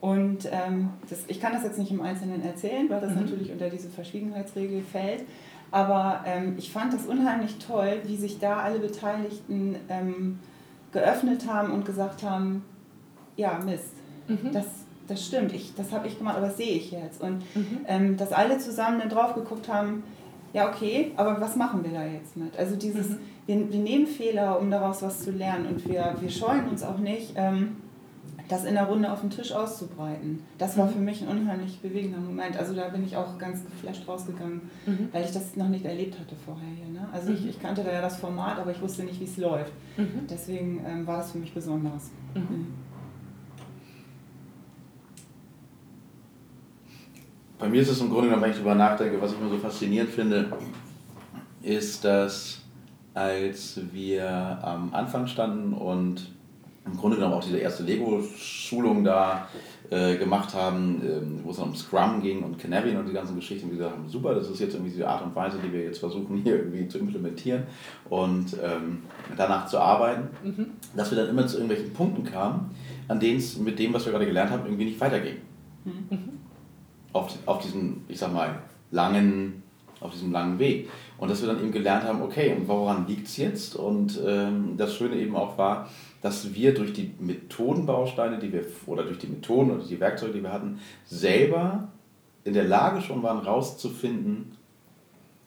[0.00, 3.22] Und ähm, das, ich kann das jetzt nicht im Einzelnen erzählen, weil das mhm.
[3.22, 5.24] natürlich unter diese Verschwiegenheitsregel fällt.
[5.70, 10.38] Aber ähm, ich fand das unheimlich toll, wie sich da alle Beteiligten ähm,
[10.92, 12.64] geöffnet haben und gesagt haben,
[13.36, 13.92] ja, Mist,
[14.28, 14.50] mhm.
[14.52, 14.66] das,
[15.08, 17.20] das stimmt, ich, das habe ich gemacht, aber das sehe ich jetzt.
[17.20, 17.80] Und mhm.
[17.86, 20.04] ähm, dass alle zusammen dann drauf geguckt haben,
[20.54, 22.56] ja, okay, aber was machen wir da jetzt mit?
[22.56, 23.18] Also dieses, mhm.
[23.46, 26.98] wir, wir nehmen Fehler, um daraus was zu lernen und wir, wir scheuen uns auch
[26.98, 27.76] nicht, ähm,
[28.48, 30.42] das in der Runde auf den Tisch auszubreiten.
[30.56, 30.90] Das war mhm.
[30.90, 32.56] für mich ein unheimlich bewegender Moment.
[32.56, 35.08] Also da bin ich auch ganz geflasht rausgegangen, mhm.
[35.12, 36.88] weil ich das noch nicht erlebt hatte vorher hier.
[36.88, 37.06] Ne?
[37.12, 37.36] Also mhm.
[37.36, 39.72] ich, ich, kannte da ja das Format, aber ich wusste nicht, wie es läuft.
[39.96, 40.26] Mhm.
[40.28, 42.10] Deswegen ähm, war das für mich besonders.
[42.34, 42.40] Mhm.
[42.40, 42.66] Mhm.
[47.58, 49.58] Bei mir ist es im Grunde genommen, wenn ich darüber nachdenke, was ich mir so
[49.58, 50.52] faszinierend finde,
[51.62, 52.62] ist, dass
[53.14, 54.30] als wir
[54.62, 56.37] am Anfang standen und
[56.90, 59.48] im Grunde genommen auch diese erste Lego-Schulung da
[59.90, 63.36] äh, gemacht haben, ähm, wo es dann um Scrum ging und Canary und die ganzen
[63.36, 65.82] Geschichten, die gesagt haben, super, das ist jetzt irgendwie die Art und Weise, die wir
[65.84, 67.64] jetzt versuchen hier irgendwie zu implementieren
[68.08, 69.02] und ähm,
[69.36, 70.66] danach zu arbeiten, mhm.
[70.96, 72.70] dass wir dann immer zu irgendwelchen Punkten kamen,
[73.08, 75.36] an denen es mit dem, was wir gerade gelernt haben, irgendwie nicht weiterging.
[75.84, 76.38] Mhm
[77.12, 79.62] auf, auf diesem, ich sag mal, langen,
[80.00, 80.88] auf diesem langen Weg.
[81.18, 83.74] Und dass wir dann eben gelernt haben, okay, und woran liegt es jetzt?
[83.74, 85.88] Und ähm, das Schöne eben auch war,
[86.20, 90.42] dass wir durch die Methodenbausteine, die wir, oder durch die Methoden oder die Werkzeuge, die
[90.42, 91.88] wir hatten, selber
[92.44, 94.52] in der Lage schon waren, rauszufinden,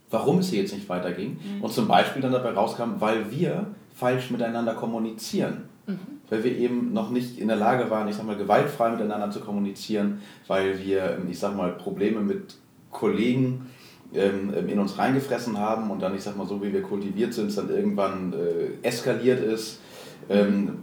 [0.10, 1.32] warum es hier jetzt nicht weiterging.
[1.32, 1.64] Mhm.
[1.64, 5.64] Und zum Beispiel dann dabei rauskam, weil wir falsch miteinander kommunizieren.
[5.88, 6.00] Mhm.
[6.30, 9.42] Weil wir eben noch nicht in der Lage waren, ich sag mal, gewaltfrei miteinander zu
[9.42, 12.56] kommunizieren, weil wir, ich sag mal, Probleme mit
[12.92, 13.68] Kollegen
[14.14, 17.48] ähm, in uns reingefressen haben und dann, ich sag mal, so wie wir kultiviert sind,
[17.48, 19.81] es dann irgendwann äh, eskaliert ist.
[20.32, 20.78] Ähm,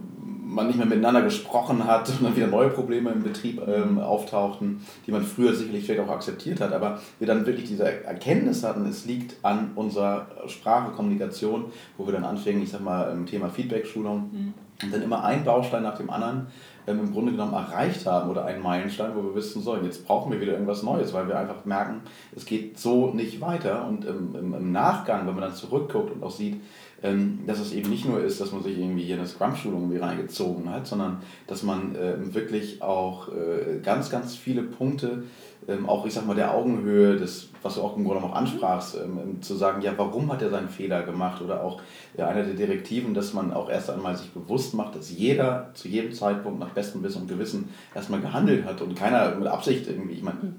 [0.49, 4.81] man nicht mehr miteinander gesprochen hat und dann wieder neue Probleme im Betrieb ähm, auftauchten,
[5.05, 8.85] die man früher sicherlich vielleicht auch akzeptiert hat, aber wir dann wirklich diese Erkenntnis hatten,
[8.85, 11.65] es liegt an unserer Sprache, Kommunikation,
[11.97, 14.53] wo wir dann anfingen, ich sag mal, im Thema Feedback-Schulung, mhm.
[14.83, 16.47] und dann immer ein Baustein nach dem anderen
[16.87, 20.31] ähm, im Grunde genommen erreicht haben oder einen Meilenstein, wo wir wissen sollen, jetzt brauchen
[20.31, 22.01] wir wieder irgendwas Neues, weil wir einfach merken,
[22.35, 26.23] es geht so nicht weiter und im, im, im Nachgang, wenn man dann zurückguckt und
[26.23, 26.61] auch sieht, ähm,
[27.01, 30.69] dass es eben nicht nur ist, dass man sich irgendwie hier eine Scrum-Schulung irgendwie reingezogen
[30.69, 35.23] hat, sondern dass man ähm, wirklich auch äh, ganz, ganz viele Punkte,
[35.69, 38.97] ähm, auch ich sag mal der Augenhöhe, des, was du auch im Grunde auch ansprachst,
[39.39, 41.41] zu sagen, ja, warum hat er seinen Fehler gemacht?
[41.41, 41.81] Oder auch
[42.17, 46.11] einer der Direktiven, dass man auch erst einmal sich bewusst macht, dass jeder zu jedem
[46.11, 50.23] Zeitpunkt nach bestem Wissen und Gewissen erstmal gehandelt hat und keiner mit Absicht irgendwie, ich
[50.23, 50.53] meine,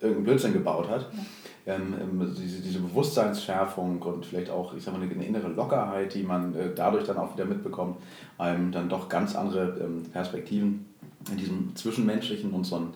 [0.00, 1.02] irgendeinen Blödsinn gebaut hat.
[1.12, 1.20] Ja
[1.66, 6.22] ähm, ähm, diese, diese Bewusstseinsschärfung und vielleicht auch, ich sag mal, eine, innere Lockerheit, die
[6.22, 7.96] man äh, dadurch dann auch wieder mitbekommt,
[8.36, 10.86] einem dann doch ganz andere ähm, Perspektiven
[11.30, 12.94] in diesem Zwischenmenschlichen und so ein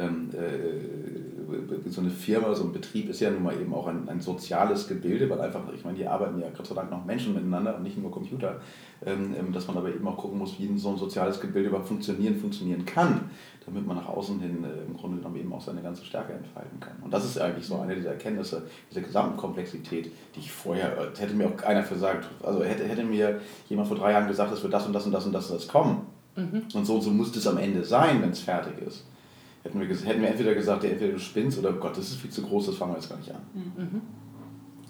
[0.00, 4.08] ähm, äh, so eine Firma, so ein Betrieb ist ja nun mal eben auch ein,
[4.08, 7.34] ein soziales Gebilde, weil einfach, ich meine, hier arbeiten ja Gott sei Dank noch Menschen
[7.34, 8.60] miteinander und nicht nur Computer,
[9.04, 11.88] ähm, ähm, dass man aber eben auch gucken muss, wie so ein soziales Gebilde überhaupt
[11.88, 13.30] funktionieren, funktionieren kann,
[13.66, 16.78] damit man nach außen hin äh, im Grunde genommen eben auch seine ganze Stärke entfalten
[16.80, 16.96] kann.
[17.02, 21.18] Und das ist eigentlich so eine dieser Erkenntnisse, diese gesamten Komplexität, die ich vorher, äh,
[21.18, 24.62] hätte mir auch keiner gesagt, also hätte, hätte mir jemand vor drei Jahren gesagt, es
[24.62, 26.06] wird das und das und das und das und das kommen.
[26.36, 26.62] Mhm.
[26.74, 29.04] Und so und so muss es am Ende sein, wenn es fertig ist
[29.62, 32.30] hätten wir, hätten wir entweder gesagt, ja, entweder du spinnst oder Gott, das ist viel
[32.30, 33.40] zu groß, das fangen wir jetzt gar nicht an.
[33.54, 34.02] Mhm.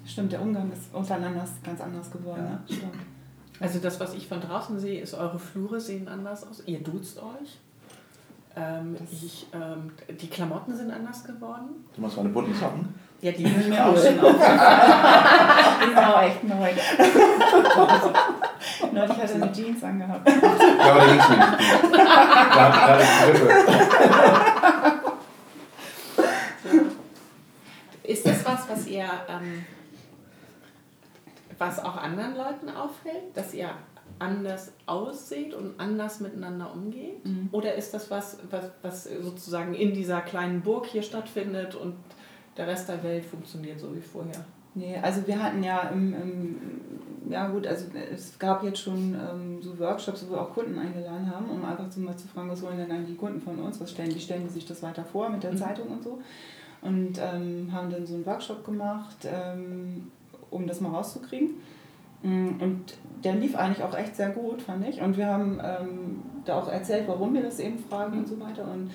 [0.05, 2.43] Stimmt, der Umgang ist untereinander ganz anders geworden.
[2.43, 2.49] Ja.
[2.49, 2.59] Ne?
[2.65, 2.93] Stimmt.
[3.59, 6.63] Also das, was ich von draußen sehe, ist, eure Flure sehen anders aus.
[6.65, 7.59] Ihr duzt euch.
[8.55, 11.85] Ähm, ich, ähm, die Klamotten sind anders geworden.
[11.95, 12.93] Du machst meine bunten Socken?
[13.21, 14.59] Ja, die sind mir auch schon aufgefallen.
[15.87, 16.55] die auch echt neu.
[18.93, 20.27] Neulich hat er eine Jeans angehabt.
[20.27, 20.35] Ja,
[20.91, 21.29] aber da ging nicht.
[21.93, 23.49] Da, da ist das was,
[28.71, 29.65] was ihr, ähm,
[31.57, 33.69] was auch anderen Leuten auffällt, dass ihr
[34.19, 37.25] anders aussieht und anders miteinander umgeht?
[37.25, 37.49] Mhm.
[37.51, 41.95] Oder ist das was, was, was sozusagen in dieser kleinen Burg hier stattfindet und
[42.57, 44.45] der Rest der Welt funktioniert so wie vorher?
[44.73, 46.61] Nee, also wir hatten ja im, im
[47.29, 51.29] ja gut, also es gab jetzt schon ähm, so Workshops, wo wir auch Kunden eingeladen
[51.33, 53.79] haben, um einfach so mal zu fragen, was wollen denn dann die Kunden von uns,
[53.79, 55.57] was stellen, wie stellen die sich das weiter vor mit der mhm.
[55.57, 56.19] Zeitung und so.
[56.81, 60.11] Und ähm, haben dann so einen Workshop gemacht, ähm,
[60.49, 61.51] um das mal rauszukriegen.
[62.23, 65.01] Mm, und der lief eigentlich auch echt sehr gut, fand ich.
[65.01, 68.63] Und wir haben ähm, da auch erzählt, warum wir das eben fragen und so weiter.
[68.63, 68.91] Und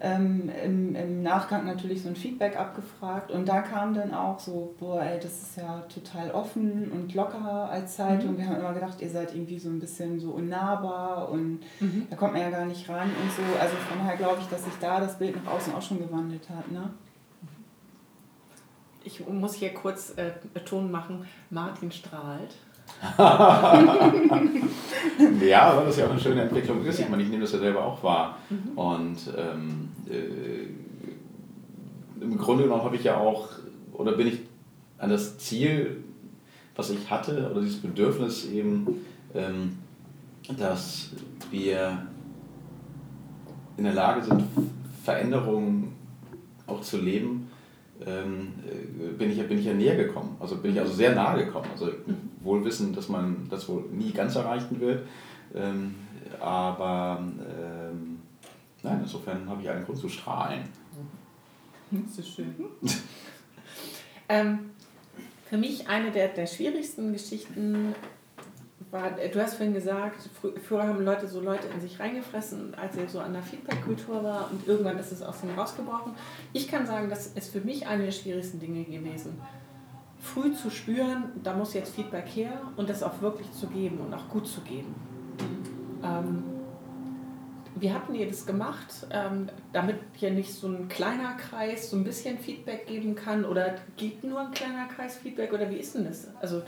[0.00, 4.74] ähm, im, im Nachgang natürlich so ein Feedback abgefragt und da kam dann auch so,
[4.78, 8.32] boah, ey, das ist ja total offen und locker als Zeitung.
[8.32, 8.38] Mhm.
[8.38, 12.06] Wir haben immer gedacht, ihr seid irgendwie so ein bisschen so unnahbar und mhm.
[12.10, 13.42] da kommt man ja gar nicht ran und so.
[13.58, 16.50] Also von daher glaube ich, dass sich da das Bild nach außen auch schon gewandelt
[16.50, 16.70] hat.
[16.70, 16.90] Ne?
[19.04, 20.32] Ich muss hier kurz äh,
[20.64, 22.54] Ton machen, Martin strahlt.
[23.18, 23.82] ja,
[25.62, 27.00] aber das ist ja auch eine schöne Entwicklung ist.
[27.00, 28.38] Ich meine, ich nehme das ja selber auch wahr.
[28.48, 28.78] Mhm.
[28.78, 30.68] Und ähm, äh,
[32.22, 33.48] im Grunde genommen habe ich ja auch,
[33.92, 34.40] oder bin ich
[34.98, 36.02] an das Ziel,
[36.74, 39.78] was ich hatte, oder dieses Bedürfnis eben, ähm,
[40.58, 41.10] dass
[41.50, 42.06] wir
[43.76, 44.44] in der Lage sind,
[45.02, 45.94] Veränderungen
[46.66, 47.50] auch zu leben,
[48.06, 50.36] ähm, äh, bin, ich, bin ich ja näher gekommen.
[50.40, 51.68] Also bin ich also sehr nahe gekommen.
[51.72, 51.90] Also
[52.40, 55.06] wohl wissen, dass man das wohl nie ganz erreichen wird.
[55.54, 55.94] Ähm,
[56.40, 58.18] aber ähm,
[58.82, 60.62] nein, insofern habe ich einen Grund zu strahlen.
[61.90, 62.54] Ist schön.
[64.28, 64.70] ähm,
[65.48, 67.94] für mich eine der, der schwierigsten Geschichten
[68.94, 70.30] war, du hast vorhin gesagt,
[70.66, 74.48] früher haben Leute so Leute in sich reingefressen, als er so an der Feedback-Kultur war
[74.52, 76.12] und irgendwann ist es aus ihm rausgebrochen.
[76.52, 79.40] Ich kann sagen, das ist für mich eine der schwierigsten Dinge gewesen.
[80.20, 84.14] Früh zu spüren, da muss jetzt Feedback her und das auch wirklich zu geben und
[84.14, 84.94] auch gut zu geben.
[86.02, 86.44] Ähm,
[87.74, 92.04] wie hatten ihr das gemacht, ähm, damit hier nicht so ein kleiner Kreis so ein
[92.04, 96.04] bisschen Feedback geben kann oder gibt nur ein kleiner Kreis Feedback oder wie ist denn
[96.04, 96.28] das?
[96.40, 96.62] Also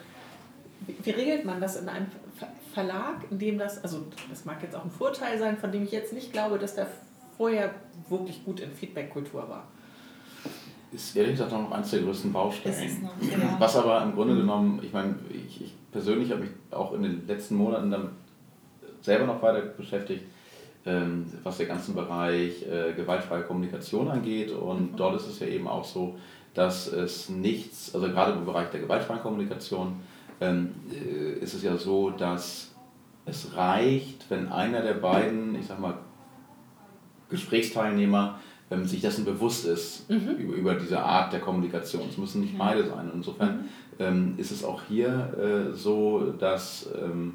[0.86, 2.06] wie regelt man das in einem
[2.72, 5.92] Verlag, in dem das, also das mag jetzt auch ein Vorteil sein, von dem ich
[5.92, 6.86] jetzt nicht glaube, dass der
[7.36, 7.74] vorher
[8.08, 9.66] wirklich gut in Feedback-Kultur war?
[10.92, 13.02] Ist ehrlich gesagt noch eines der größten Baustellen.
[13.02, 13.56] Noch, ja.
[13.58, 17.26] Was aber im Grunde genommen, ich meine, ich, ich persönlich habe mich auch in den
[17.26, 18.10] letzten Monaten dann
[19.00, 20.24] selber noch weiter beschäftigt,
[20.84, 24.52] ähm, was den ganzen Bereich äh, gewaltfreie Kommunikation angeht.
[24.52, 24.96] Und mhm.
[24.96, 26.16] dort ist es ja eben auch so,
[26.54, 29.96] dass es nichts, also gerade im Bereich der gewaltfreien Kommunikation,
[30.40, 32.74] ähm, äh, ist es ja so, dass
[33.24, 35.98] es reicht, wenn einer der beiden, ich sag mal,
[37.28, 38.38] Gesprächsteilnehmer
[38.70, 40.36] ähm, sich dessen bewusst ist mhm.
[40.38, 42.08] über, über diese Art der Kommunikation.
[42.08, 42.58] Es müssen nicht mhm.
[42.58, 43.10] beide sein.
[43.14, 43.64] Insofern mhm.
[43.98, 47.34] ähm, ist es auch hier äh, so, dass ähm,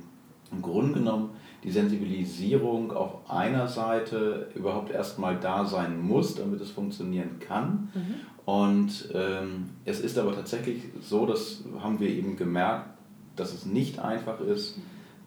[0.52, 1.32] im Grunde genommen
[1.64, 7.90] die Sensibilisierung auf einer Seite überhaupt erstmal da sein muss, damit es funktionieren kann.
[7.94, 8.16] Mhm.
[8.46, 12.90] Und ähm, es ist aber tatsächlich so, das haben wir eben gemerkt,
[13.36, 14.80] dass es nicht einfach ist,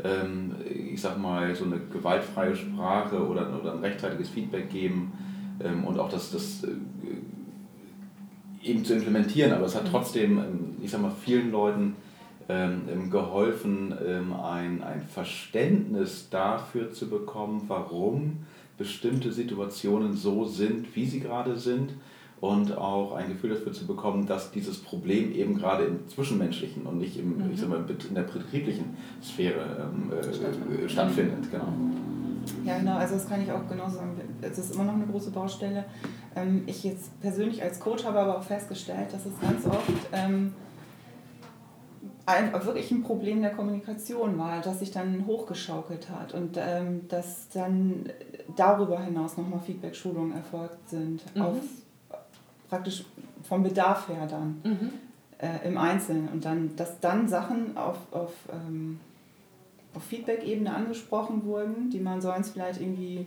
[0.03, 5.13] ähm, ich sag mal, so eine gewaltfreie Sprache oder, oder ein rechtzeitiges Feedback geben
[5.63, 6.69] ähm, und auch das, das äh,
[8.69, 9.53] eben zu implementieren.
[9.53, 9.91] Aber es hat mhm.
[9.91, 11.95] trotzdem, ähm, ich sag mal, vielen Leuten
[12.49, 13.95] ähm, ähm, geholfen,
[14.43, 18.45] ein, ein Verständnis dafür zu bekommen, warum
[18.77, 21.95] bestimmte Situationen so sind, wie sie gerade sind
[22.45, 26.99] und auch ein Gefühl dafür zu bekommen, dass dieses Problem eben gerade im Zwischenmenschlichen und
[26.99, 27.51] nicht im, mhm.
[27.53, 31.51] ich sag mal, in der betrieblichen Sphäre ähm, äh, stattfindet.
[31.51, 31.69] Genau.
[32.67, 34.21] Ja, genau, also das kann ich auch genau sagen.
[34.43, 35.87] Es ist immer noch eine große Baustelle.
[36.37, 40.53] Ähm, ich jetzt persönlich als Coach habe aber auch festgestellt, dass es ganz oft ähm,
[42.27, 47.49] ein, wirklich ein Problem der Kommunikation war, das sich dann hochgeschaukelt hat und ähm, dass
[47.49, 48.05] dann
[48.55, 51.43] darüber hinaus nochmal Feedback-Schulungen erfolgt sind mhm.
[51.43, 51.57] auf
[52.69, 53.05] praktisch
[53.43, 54.91] vom Bedarf her dann mhm.
[55.39, 56.29] äh, im Einzelnen.
[56.29, 59.01] Und dann, dass dann Sachen auf, auf, ähm,
[59.95, 63.27] auf Feedback-Ebene angesprochen wurden, die man sonst vielleicht irgendwie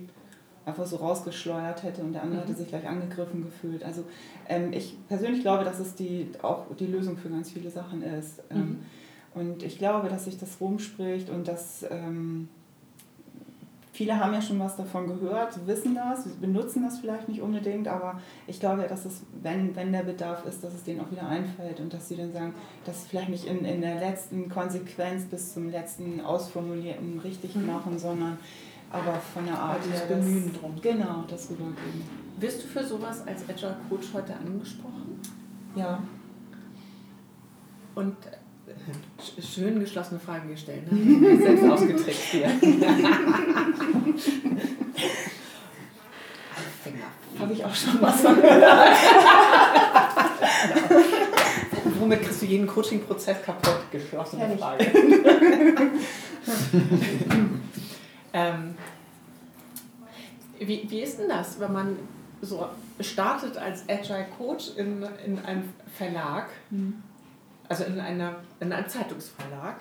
[0.65, 2.47] einfach so rausgeschleudert hätte und der andere mhm.
[2.47, 3.83] hätte sich gleich angegriffen gefühlt.
[3.83, 4.03] Also
[4.49, 8.43] ähm, ich persönlich glaube, dass es die, auch die Lösung für ganz viele Sachen ist.
[8.51, 8.79] Ähm, mhm.
[9.33, 12.49] Und ich glaube, dass sich das rumspricht und dass ähm,
[13.97, 18.21] Viele haben ja schon was davon gehört, wissen das, benutzen das vielleicht nicht unbedingt, aber
[18.45, 21.79] ich glaube, dass es, wenn, wenn der Bedarf ist, dass es denen auch wieder einfällt
[21.79, 22.53] und dass sie dann sagen,
[22.85, 27.65] dass sie vielleicht nicht in, in der letzten Konsequenz bis zum letzten Ausformulierten richtig mhm.
[27.65, 28.37] machen, sondern
[28.91, 30.05] aber von der Art also her.
[30.07, 30.75] Bemühen drum.
[30.79, 32.03] Genau, das rübergeben.
[32.39, 35.19] Wirst du für sowas als Agile Coach heute angesprochen?
[35.75, 36.03] Ja.
[37.95, 38.15] Und
[39.41, 40.91] schön geschlossene Fragen gestellt.
[40.91, 41.37] Ne?
[41.37, 42.47] Selbst ausgetrickst hier.
[47.39, 48.97] Habe ich auch schon was von gehört.
[51.99, 53.91] Womit kriegst du jeden Coaching-Prozess kaputt?
[53.91, 54.85] Geschlossene ja, Frage.
[58.33, 58.75] ähm,
[60.59, 61.99] wie, wie ist denn das, wenn man
[62.41, 62.67] so
[62.99, 66.47] startet als Agile Coach in, in einem Verlag?
[66.71, 67.03] Mhm
[67.69, 69.77] also in, einer, in einem Zeitungsverlag.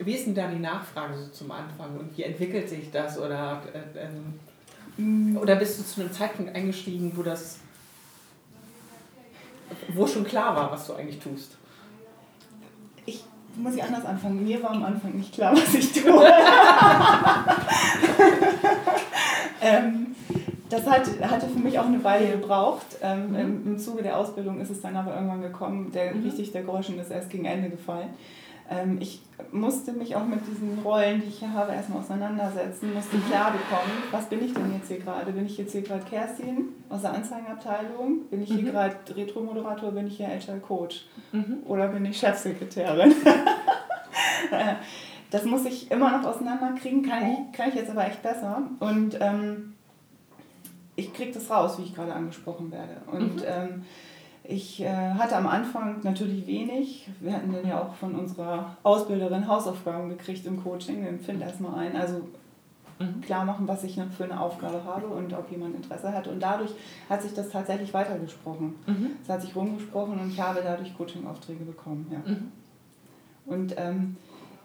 [0.00, 3.18] Wie ist denn da die Nachfrage so zum Anfang und wie entwickelt sich das?
[3.18, 5.36] Oder äh, ähm.
[5.36, 7.60] Oder bist du zu einem Zeitpunkt eingestiegen, wo das
[9.94, 11.56] wo schon klar war, was du eigentlich tust?
[13.06, 13.24] Ich
[13.56, 14.44] muss ich anders anfangen.
[14.44, 16.02] Mir war am Anfang nicht klar, was ich tue.
[19.60, 20.14] ähm,
[20.70, 22.86] das hat, hatte für mich auch eine Weile gebraucht.
[23.02, 26.22] Ähm, im, Im Zuge der Ausbildung ist es dann aber irgendwann gekommen, der, mhm.
[26.22, 28.10] richtig der Groschen ist erst gegen Ende gefallen.
[28.70, 33.16] Ähm, ich musste mich auch mit diesen Rollen, die ich hier habe, erstmal auseinandersetzen, musste
[33.16, 33.26] mhm.
[33.26, 35.32] klar bekommen, was bin ich denn jetzt hier gerade?
[35.32, 38.26] Bin ich jetzt hier gerade Kerstin aus der Anzeigenabteilung?
[38.30, 38.70] Bin ich hier mhm.
[38.70, 39.90] gerade Retro-Moderator?
[39.90, 41.06] Bin ich hier Agile Coach?
[41.32, 41.58] Mhm.
[41.66, 43.12] Oder bin ich Chefsekretärin?
[45.30, 48.62] das muss ich immer noch auseinanderkriegen, kann ich, kann ich jetzt aber echt besser.
[48.78, 49.74] Und ähm,
[51.00, 52.98] ich kriege das raus, wie ich gerade angesprochen werde.
[53.10, 53.46] Und mhm.
[53.46, 53.82] ähm,
[54.44, 57.08] ich äh, hatte am Anfang natürlich wenig.
[57.20, 61.02] Wir hatten dann ja auch von unserer Ausbilderin Hausaufgaben gekriegt im Coaching.
[61.02, 61.96] Wir finden erstmal ein.
[61.96, 62.22] Also
[62.98, 63.20] mhm.
[63.20, 66.28] klar machen, was ich für eine Aufgabe habe und ob jemand Interesse hat.
[66.28, 66.72] Und dadurch
[67.08, 68.74] hat sich das tatsächlich weitergesprochen.
[68.86, 69.10] Mhm.
[69.22, 72.06] Es hat sich rumgesprochen und ich habe dadurch Coaching-Aufträge bekommen.
[72.10, 72.30] Ja.
[72.30, 72.52] Mhm.
[73.46, 74.16] Und ähm,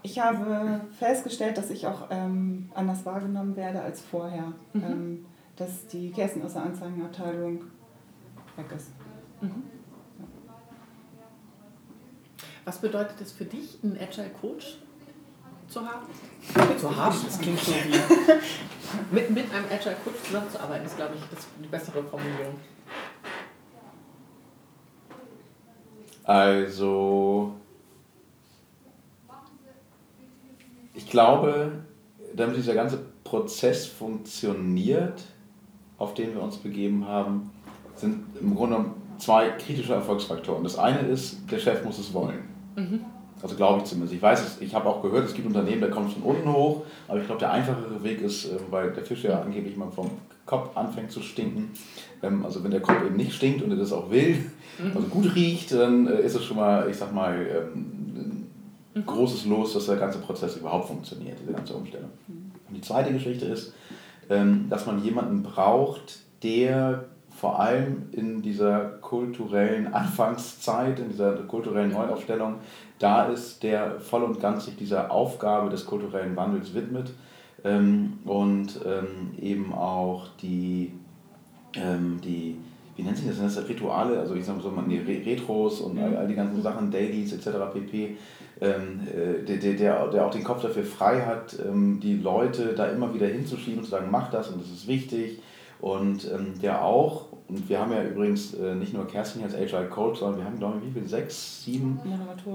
[0.04, 4.54] ich habe festgestellt, dass ich auch ähm, anders wahrgenommen werde als vorher.
[4.74, 4.84] Mhm.
[4.84, 7.62] Ähm, dass die Kerstin aus der Anzeigenabteilung
[8.56, 8.92] weg ist.
[9.42, 9.64] Mhm.
[12.66, 14.78] Was bedeutet es für dich, einen Agile Coach
[15.68, 16.08] zu haben?
[16.80, 17.92] Zu haben, das klingt so wie.
[19.12, 22.56] mit, mit einem Agile Coach zusammenzuarbeiten, ist, glaube ich, das, die bessere Formulierung.
[26.24, 27.54] Also,
[30.96, 31.84] ich glaube,
[32.34, 35.22] damit dieser ganze Prozess funktioniert,
[36.06, 37.50] auf den wir uns begeben haben,
[37.96, 38.86] sind im Grunde
[39.18, 40.64] zwei kritische Erfolgsfaktoren.
[40.64, 42.44] Das eine ist, der Chef muss es wollen.
[42.76, 43.02] Mhm.
[43.42, 44.14] Also glaube ich zumindest.
[44.14, 46.52] Ich weiß es, ich habe auch gehört, es gibt Unternehmen, da kommt es von unten
[46.52, 49.90] hoch, aber ich glaube, der einfachere Weg ist, äh, weil der Fisch ja angeblich mal
[49.90, 50.12] vom
[50.46, 51.72] Kopf anfängt zu stinken.
[52.22, 54.36] Ähm, also wenn der Kopf eben nicht stinkt und er das auch will,
[54.80, 54.92] mhm.
[54.96, 58.48] also gut riecht, dann äh, ist es schon mal, ich sag mal, ähm,
[58.96, 59.06] ein mhm.
[59.06, 62.10] großes Los, dass der ganze Prozess überhaupt funktioniert, diese ganze Umstellung.
[62.28, 63.74] Und die zweite Geschichte ist, ähm,
[64.28, 72.56] dass man jemanden braucht, der vor allem in dieser kulturellen Anfangszeit, in dieser kulturellen Neuaufstellung
[72.98, 77.14] da ist, der voll und ganz sich dieser Aufgabe des kulturellen Wandels widmet
[77.64, 80.94] ähm, und ähm, eben auch die,
[82.24, 82.58] die
[82.96, 86.16] wie nennt sich das, das Rituale, also ich sage so mal, nee, Retros und all,
[86.16, 87.50] all die ganzen Sachen, Dailies etc.
[87.74, 88.18] pp
[88.62, 92.88] ähm, äh, der, der, der auch den Kopf dafür frei hat, ähm, die Leute da
[92.88, 95.42] immer wieder hinzuschieben zu sagen, mach das und das ist wichtig.
[95.82, 99.88] Und ähm, der auch, und wir haben ja übrigens äh, nicht nur Kerstin als Agile
[99.88, 101.08] Coach, sondern wir haben, glaube ich, wie viel?
[101.08, 102.00] Sechs, sieben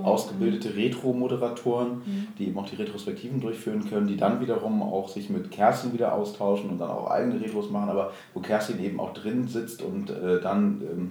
[0.02, 2.26] ausgebildete Retro-Moderatoren, mhm.
[2.38, 6.14] die eben auch die Retrospektiven durchführen können, die dann wiederum auch sich mit Kerstin wieder
[6.14, 10.10] austauschen und dann auch eigene Retros machen, aber wo Kerstin eben auch drin sitzt und
[10.10, 11.10] äh, dann ähm,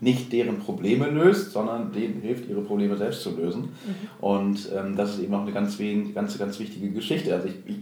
[0.00, 3.62] nicht deren Probleme löst, sondern denen hilft, ihre Probleme selbst zu lösen.
[3.62, 4.24] Mhm.
[4.24, 5.76] Und ähm, das ist eben auch eine ganz,
[6.14, 7.34] ganz, ganz wichtige Geschichte.
[7.34, 7.78] Also ich, ich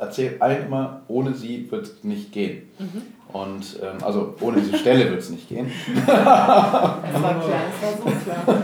[0.00, 2.62] erzähle allen immer, ohne sie wird es nicht gehen.
[2.78, 3.02] Mhm.
[3.32, 5.70] Und ähm, also ohne diese Stelle wird es nicht gehen.
[6.06, 8.62] das war klar, das war so klar.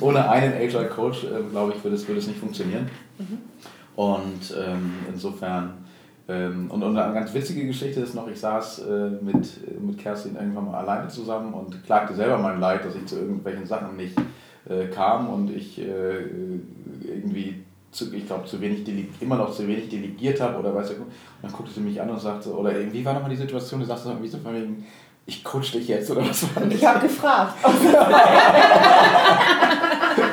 [0.00, 2.90] ohne einen Agile Coach, äh, glaube ich, würde es, würde es nicht funktionieren.
[3.18, 3.38] Mhm.
[3.96, 5.84] Und ähm, insofern
[6.28, 10.36] ähm, und, und eine ganz witzige Geschichte ist noch, ich saß äh, mit, mit Kerstin
[10.36, 14.16] irgendwann mal alleine zusammen und klagte selber mein Leid, dass ich zu irgendwelchen Sachen nicht
[14.68, 16.24] äh, kam und ich äh,
[17.02, 18.86] irgendwie zu, ich glaube, zu wenig
[19.20, 21.06] immer noch zu wenig delegiert habe oder weiß ich, und
[21.42, 24.04] dann guckte sie mich an und sagte, oder irgendwie war nochmal die Situation, du sagst
[24.04, 24.86] so, wie so von wegen,
[25.26, 26.74] ich coach dich jetzt oder was war das?
[26.74, 27.54] Ich habe gefragt.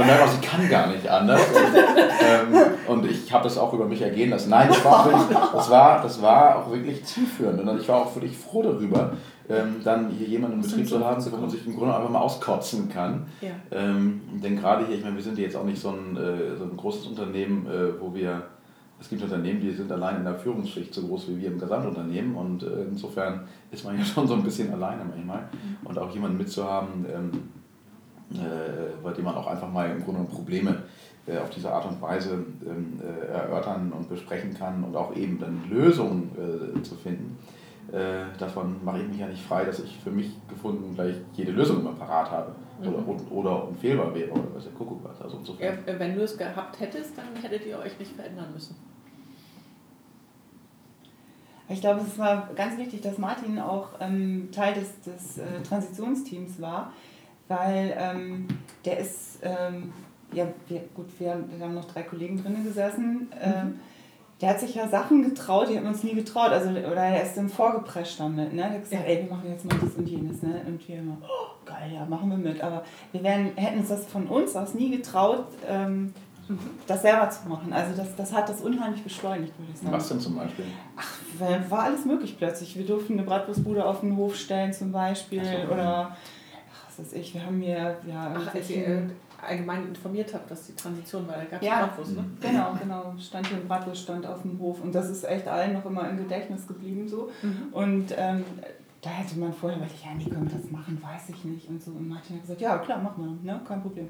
[0.00, 1.40] Und dann man, sie kann gar nicht anders.
[1.48, 4.50] Und, ähm, und ich habe das auch über mich ergehen lassen.
[4.50, 7.60] Nein, das war, wirklich, das war, das war auch wirklich zielführend.
[7.60, 9.12] Und ich war auch wirklich froh darüber,
[9.48, 12.20] ähm, dann hier jemanden im Betrieb zu haben, wo man sich im Grunde einfach mal
[12.20, 13.26] auskotzen kann.
[13.40, 13.50] Ja.
[13.70, 16.64] Ähm, denn gerade hier, ich meine, wir sind jetzt auch nicht so ein, äh, so
[16.64, 18.42] ein großes Unternehmen, äh, wo wir
[19.00, 22.34] es gibt Unternehmen, die sind allein in der Führungsschicht so groß wie wir im Gesamtunternehmen
[22.34, 25.40] und äh, insofern ist man ja schon so ein bisschen alleine manchmal.
[25.40, 25.86] Mhm.
[25.86, 27.59] Und auch jemanden mitzuhaben, ähm, äh,
[29.02, 30.82] bei dem man auch einfach mal im Grunde Probleme
[31.26, 35.38] äh, auf diese Art und Weise ähm, äh, erörtern und besprechen kann und auch eben
[35.38, 36.30] dann Lösungen
[36.82, 37.38] zu finden.
[38.38, 41.80] davon mache ich mich ja nicht frei, dass ich für mich gefunden gleich jede Lösung
[41.80, 43.32] immer parat habe oder, mhm.
[43.32, 45.20] oder unfehlbar wäre oder was der Kuckuck was.
[45.20, 45.78] Also insofern.
[45.86, 48.76] Ja, wenn du es gehabt hättest, dann hättet ihr euch nicht verändern müssen.
[51.68, 56.60] Ich glaube, es war ganz wichtig, dass Martin auch ähm, Teil des, des äh, Transitionsteams
[56.60, 56.92] war,
[57.50, 58.46] weil ähm,
[58.84, 59.92] der ist, ähm,
[60.32, 63.28] ja, wir, gut, wir, wir, haben noch drei Kollegen drinnen gesessen.
[63.42, 63.80] Ähm, mhm.
[64.40, 66.52] der hat sich ja Sachen getraut, die haben uns nie getraut.
[66.52, 68.52] Also, oder er ist dann vorgeprescht damit.
[68.52, 68.62] Ne?
[68.62, 69.14] Der hat gesagt, ja.
[69.14, 70.42] ey, wir machen jetzt mal das und jenes.
[70.42, 70.62] Ne?
[70.64, 72.62] Und wir immer, oh, geil, ja, machen wir mit.
[72.62, 76.14] Aber wir wären, hätten uns das von uns aus nie getraut, ähm,
[76.86, 77.72] das selber zu machen.
[77.72, 79.92] Also das, das hat das unheimlich beschleunigt, würde ich sagen.
[79.92, 80.66] Was denn zum Beispiel?
[80.96, 81.18] Ach,
[81.68, 82.76] war alles möglich plötzlich.
[82.76, 85.44] Wir durften eine Bratwurstbude auf den Hof stellen zum Beispiel.
[85.44, 86.16] So, oder,
[87.00, 87.96] weiß ich, wir haben mir...
[88.06, 89.10] Ja, ach, als ihr
[89.42, 92.24] allgemein informiert habt, dass die Transition war, da gab es ja, Bratwurst, ne?
[92.40, 93.14] genau, genau.
[93.18, 94.82] Stand hier ein Bratwurststand auf dem Hof.
[94.82, 97.30] Und das ist echt allen noch immer im Gedächtnis geblieben so.
[97.42, 97.72] Mhm.
[97.72, 98.44] Und ähm,
[99.00, 101.68] da hätte man vorher gesagt, ja, nee, können wir das machen, weiß ich nicht.
[101.68, 101.92] Und so.
[101.92, 103.60] Und Martin hat gesagt, ja, klar, machen wir, ne?
[103.66, 104.08] kein Problem.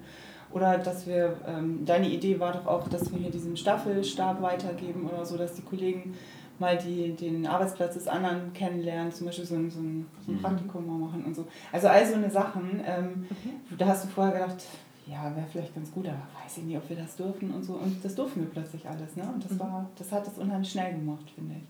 [0.51, 5.09] Oder dass wir, ähm, deine Idee war doch auch, dass wir hier diesen Staffelstab weitergeben
[5.09, 6.15] oder so, dass die Kollegen
[6.61, 10.37] mal die, den Arbeitsplatz des anderen kennenlernen, zum Beispiel so ein, so ein, so ein
[10.37, 10.43] mhm.
[10.43, 11.47] Praktikum mal machen und so.
[11.73, 13.79] Also all so eine Sachen, ähm, mhm.
[13.79, 14.65] da hast du vorher gedacht,
[15.07, 17.73] ja, wäre vielleicht ganz gut, aber weiß ich nicht, ob wir das dürfen und so.
[17.75, 19.25] Und das durften wir plötzlich alles, ne?
[19.33, 19.61] Und das mhm.
[19.61, 21.63] war, das hat es unheimlich schnell gemacht, finde ich.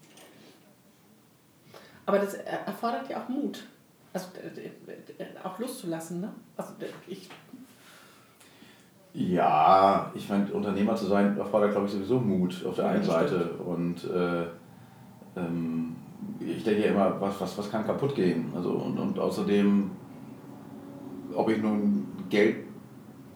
[2.04, 3.66] Aber das erfordert ja auch Mut.
[4.12, 4.26] Also
[5.44, 6.32] auch loszulassen, ne?
[6.56, 6.72] Also
[7.06, 7.30] ich
[9.12, 13.54] ja, ich meine, Unternehmer zu sein erfordert, glaube ich, sowieso Mut auf der einen Seite.
[13.54, 14.46] Und äh,
[15.36, 15.96] ähm,
[16.40, 18.52] ich denke ja immer, was, was, was kann kaputt gehen?
[18.54, 19.90] Also, und, und außerdem,
[21.34, 22.56] ob ich nun Geld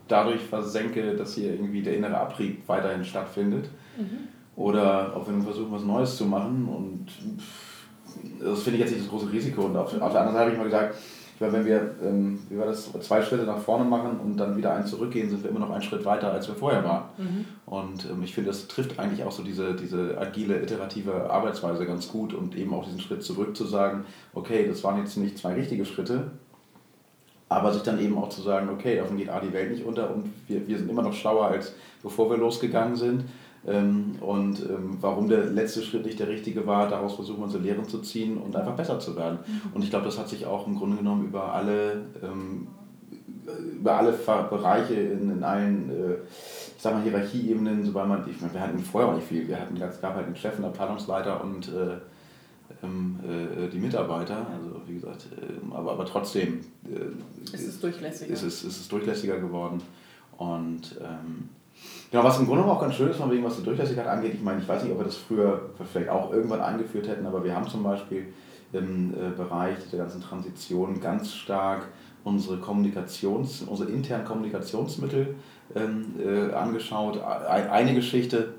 [0.09, 3.69] dadurch versenke, dass hier irgendwie der innere Abrieb weiterhin stattfindet.
[3.97, 4.29] Mhm.
[4.57, 6.69] Oder ob wir versuchen, was Neues zu machen.
[6.69, 7.07] Und
[8.41, 9.63] das finde ich jetzt nicht das große Risiko.
[9.63, 10.95] Und auf, auf der anderen Seite habe ich mal gesagt,
[11.35, 14.57] ich meine, wenn wir, ähm, wie war das, zwei Schritte nach vorne machen und dann
[14.57, 17.05] wieder einen zurückgehen, sind wir immer noch einen Schritt weiter, als wir vorher waren.
[17.19, 17.45] Mhm.
[17.67, 22.09] Und ähm, ich finde, das trifft eigentlich auch so diese, diese agile, iterative Arbeitsweise ganz
[22.09, 25.55] gut und eben auch diesen Schritt zurück zu sagen, okay, das waren jetzt nicht zwei
[25.55, 26.31] richtige Schritte,
[27.49, 30.15] aber sich dann eben auch zu sagen, okay, davon geht A die Welt nicht unter
[30.15, 33.25] und wir, wir sind immer noch schlauer, als bevor wir losgegangen sind.
[33.67, 37.63] Ähm, und ähm, warum der letzte Schritt nicht der richtige war, daraus versuchen wir unsere
[37.63, 39.39] Lehren zu ziehen und einfach besser zu werden.
[39.47, 39.75] Mhm.
[39.75, 42.67] Und ich glaube, das hat sich auch im Grunde genommen über alle, ähm,
[43.75, 46.15] über alle Bereiche in, in allen, äh,
[46.77, 49.59] ich sag mal, Hierarchieebenen, sobald man, ich meine, wir hatten vorher auch nicht viel, wir
[49.59, 51.97] hatten, es gab halt den Chef, einen Abteilungsleiter und äh,
[52.83, 55.27] äh, die Mitarbeiter, also wie gesagt,
[55.71, 58.33] aber, aber trotzdem äh, ist es durchlässiger.
[58.33, 59.81] Ist es, ist es durchlässiger geworden.
[60.37, 61.49] Und ähm,
[62.11, 64.35] Genau, was im Grunde auch ganz schön ist, von wegen, was die Durchlässigkeit angeht.
[64.35, 67.43] Ich meine, ich weiß nicht, ob wir das früher vielleicht auch irgendwann eingeführt hätten, aber
[67.43, 68.33] wir haben zum Beispiel
[68.73, 71.89] im äh, Bereich der ganzen Transition ganz stark
[72.25, 75.35] unsere Kommunikations-, unsere internen Kommunikationsmittel
[75.75, 77.21] ähm, äh, angeschaut.
[77.23, 78.55] Eine Geschichte,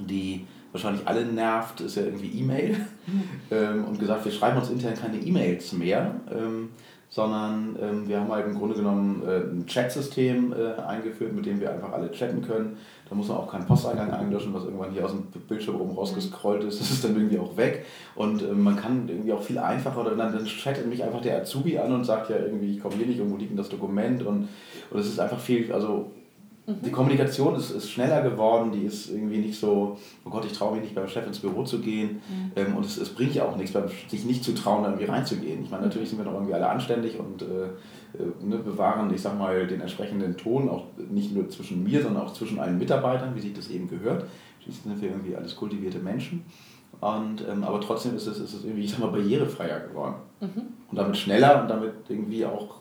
[0.00, 2.76] die wahrscheinlich alle nervt, ist ja irgendwie E-Mail.
[3.06, 3.22] Mhm.
[3.50, 6.14] ähm, und gesagt, wir schreiben uns intern keine E-Mails mehr.
[6.32, 6.70] Ähm,
[7.14, 11.60] sondern ähm, wir haben halt im Grunde genommen äh, ein Chat-System äh, eingeführt, mit dem
[11.60, 12.76] wir einfach alle chatten können.
[13.08, 16.64] Da muss man auch keinen Posteingang einlöschen, was irgendwann hier aus dem Bildschirm oben rausgescrollt
[16.64, 16.80] ist.
[16.80, 17.86] Das ist dann irgendwie auch weg.
[18.16, 21.40] Und äh, man kann irgendwie auch viel einfacher, oder dann, dann chattet mich einfach der
[21.40, 24.26] Azubi an und sagt ja irgendwie, ich komme hier nicht, irgendwo liegt denn das Dokument.
[24.26, 24.48] Und,
[24.90, 26.10] und es ist einfach viel, also
[26.66, 30.72] die Kommunikation ist, ist schneller geworden, die ist irgendwie nicht so, oh Gott, ich traue
[30.74, 32.22] mich nicht beim Chef ins Büro zu gehen.
[32.28, 32.52] Mhm.
[32.56, 33.76] Ähm, und es, es bringt ja auch nichts,
[34.08, 35.62] sich nicht zu trauen, da irgendwie reinzugehen.
[35.62, 39.20] Ich meine, natürlich sind wir doch irgendwie alle anständig und äh, äh, ne, bewahren, ich
[39.20, 43.34] sag mal, den entsprechenden Ton, auch nicht nur zwischen mir, sondern auch zwischen allen Mitarbeitern,
[43.34, 44.24] wie sich das eben gehört.
[44.62, 46.46] Schließlich sind wir irgendwie alles kultivierte Menschen.
[47.00, 50.14] Und, ähm, aber trotzdem ist es, ist es irgendwie, ich sag mal, barrierefreier geworden.
[50.40, 50.62] Mhm.
[50.90, 52.76] Und damit schneller und damit irgendwie auch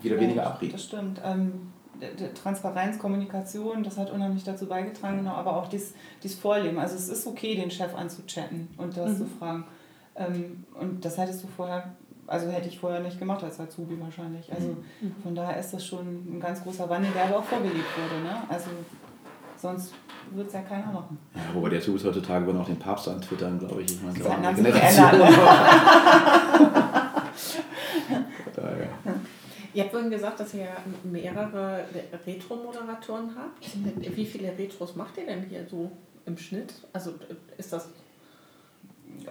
[0.00, 0.72] wieder ja, weniger Abrieb.
[0.72, 1.20] Das stimmt.
[1.22, 1.71] Ähm
[2.34, 6.78] Transparenz, Kommunikation, das hat unheimlich dazu beigetragen, genau, aber auch dieses, dieses Vorleben.
[6.78, 9.16] Also es ist okay, den Chef anzuchatten und das mhm.
[9.18, 9.64] zu fragen.
[10.16, 11.92] Ähm, und das hättest du vorher,
[12.26, 14.52] also hätte ich vorher nicht gemacht als Azubi wahrscheinlich.
[14.52, 15.14] Also mhm.
[15.22, 18.22] von daher ist das schon ein ganz großer Wandel, der aber auch vorgelebt wurde.
[18.22, 18.42] Ne?
[18.48, 18.70] Also
[19.56, 19.94] sonst
[20.32, 21.18] wird es ja keiner machen.
[21.34, 23.92] Ja, wobei die Azubis heutzutage würden auch den Papst antwittern, glaube ich.
[23.92, 25.12] Ich meine, Seinen haben sie geändert.
[25.12, 26.71] Ne?
[29.74, 30.68] Ihr habt vorhin gesagt, dass ihr
[31.04, 31.84] mehrere
[32.26, 34.16] Retro-Moderatoren habt.
[34.16, 35.90] Wie viele Retros macht ihr denn hier so
[36.26, 36.74] im Schnitt?
[36.92, 37.12] Also
[37.56, 37.88] ist das.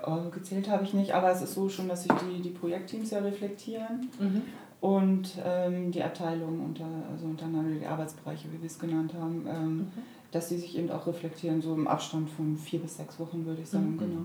[0.05, 3.11] Oh, gezählt habe ich nicht, aber es ist so schon, dass sich die, die Projektteams
[3.11, 4.41] ja reflektieren mhm.
[4.79, 9.77] und ähm, die Abteilungen unter, also untereinander, die Arbeitsbereiche, wie wir es genannt haben, ähm,
[9.77, 9.91] mhm.
[10.31, 13.63] dass sie sich eben auch reflektieren, so im Abstand von vier bis sechs Wochen, würde
[13.63, 13.97] ich sagen, mhm.
[13.97, 14.21] genau.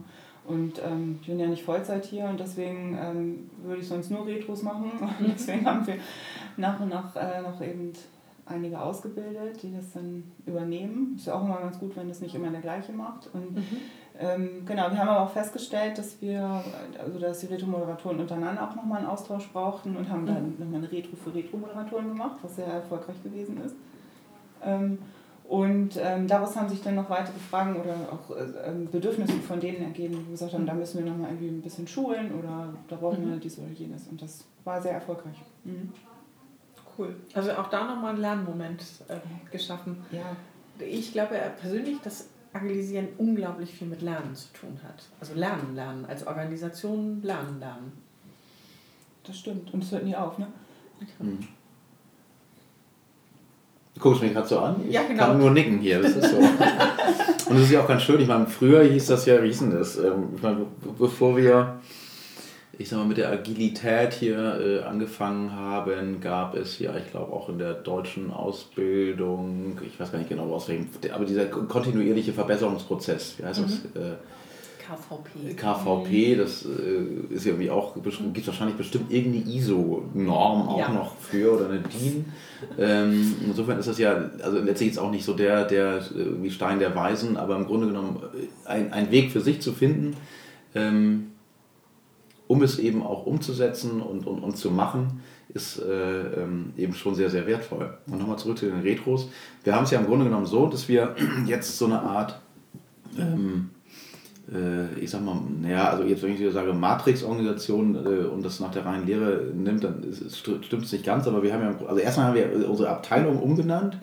[0.47, 4.27] Und ähm, ich bin ja nicht Vollzeit hier und deswegen ähm, würde ich sonst nur
[4.27, 4.93] Retros machen.
[5.19, 5.97] Und deswegen haben wir
[6.57, 7.93] nach und nach äh, noch eben
[8.47, 11.15] einige ausgebildet, die das dann übernehmen.
[11.17, 13.29] Ist ja auch immer ganz gut, wenn das nicht immer der gleiche macht.
[13.35, 13.67] Und mhm.
[14.21, 16.63] ähm, genau, wir haben aber auch festgestellt, dass wir,
[17.05, 20.27] also dass die Retro-Moderatoren untereinander auch nochmal einen Austausch brauchten und haben mhm.
[20.27, 23.75] dann nochmal eine Retro für Retro-Moderatoren gemacht, was sehr erfolgreich gewesen ist.
[24.63, 24.99] Ähm,
[25.49, 29.61] Und ähm, daraus haben sich dann noch weitere Fragen oder auch äh, ähm, Bedürfnisse von
[29.61, 32.97] denen ergeben, die gesagt haben, da müssen wir nochmal irgendwie ein bisschen schulen oder da
[32.97, 34.09] brauchen wir dies oder jenes.
[34.09, 35.37] Und das war sehr erfolgreich.
[35.63, 35.93] Mhm.
[36.99, 37.15] Cool.
[37.35, 39.19] Also auch da nochmal ein Lernmoment äh,
[39.53, 40.05] geschaffen.
[40.11, 40.37] Ja.
[40.81, 45.05] Ich glaube persönlich, dass Agilisieren unglaublich viel mit Lernen zu tun hat.
[45.21, 46.07] Also Lernen, Lernen.
[46.07, 47.93] Als Organisation Lernen, Lernen.
[49.25, 49.73] Das stimmt.
[49.75, 50.49] Und es hört nie auf, ne?
[51.19, 51.47] Mhm.
[53.97, 54.77] Du guckst mich gerade so an.
[54.87, 55.25] Ich Ja, genau.
[55.25, 56.03] kann nur nicken hier.
[56.03, 56.37] Das ist so.
[57.49, 58.21] Und das ist ja auch ganz schön.
[58.21, 59.97] Ich meine, früher hieß das ja, wie hieß denn das?
[59.97, 60.67] Ähm, Ich meine, be-
[60.99, 61.81] bevor wir,
[62.77, 67.33] ich sag mal, mit der Agilität hier äh, angefangen haben, gab es ja, ich glaube,
[67.33, 72.35] auch in der deutschen Ausbildung, ich weiß gar nicht genau, aus welchem, aber dieser kontinuierliche
[72.35, 73.81] Verbesserungsprozess, wie heißt das?
[74.87, 75.55] KVP.
[75.55, 80.89] KVP, das äh, ist ja irgendwie auch, gibt wahrscheinlich bestimmt irgendeine ISO-Norm auch Ja.
[80.91, 82.27] noch für oder eine DIN.
[82.79, 86.79] Ähm, insofern ist das ja, also letztlich jetzt auch nicht so der, der irgendwie Stein
[86.79, 88.21] der Weisen, aber im Grunde genommen
[88.65, 90.17] äh, ein, ein Weg für sich zu finden,
[90.75, 91.33] ähm,
[92.47, 97.15] um es eben auch umzusetzen und, und, und zu machen, ist äh, ähm, eben schon
[97.17, 97.97] sehr, sehr wertvoll.
[98.07, 99.29] Und nochmal zurück zu den Retros.
[99.65, 101.17] Wir haben es ja im Grunde genommen so, dass wir
[101.47, 102.41] jetzt so eine Art
[103.19, 103.76] ähm, äh,
[105.01, 108.71] ich sag mal, naja, also jetzt, wenn ich wieder sage Matrix-Organisation äh, und das nach
[108.71, 112.27] der reinen Lehre nimmt, dann stimmt es nicht ganz, aber wir haben ja, also erstmal
[112.29, 113.99] haben wir unsere Abteilung umbenannt.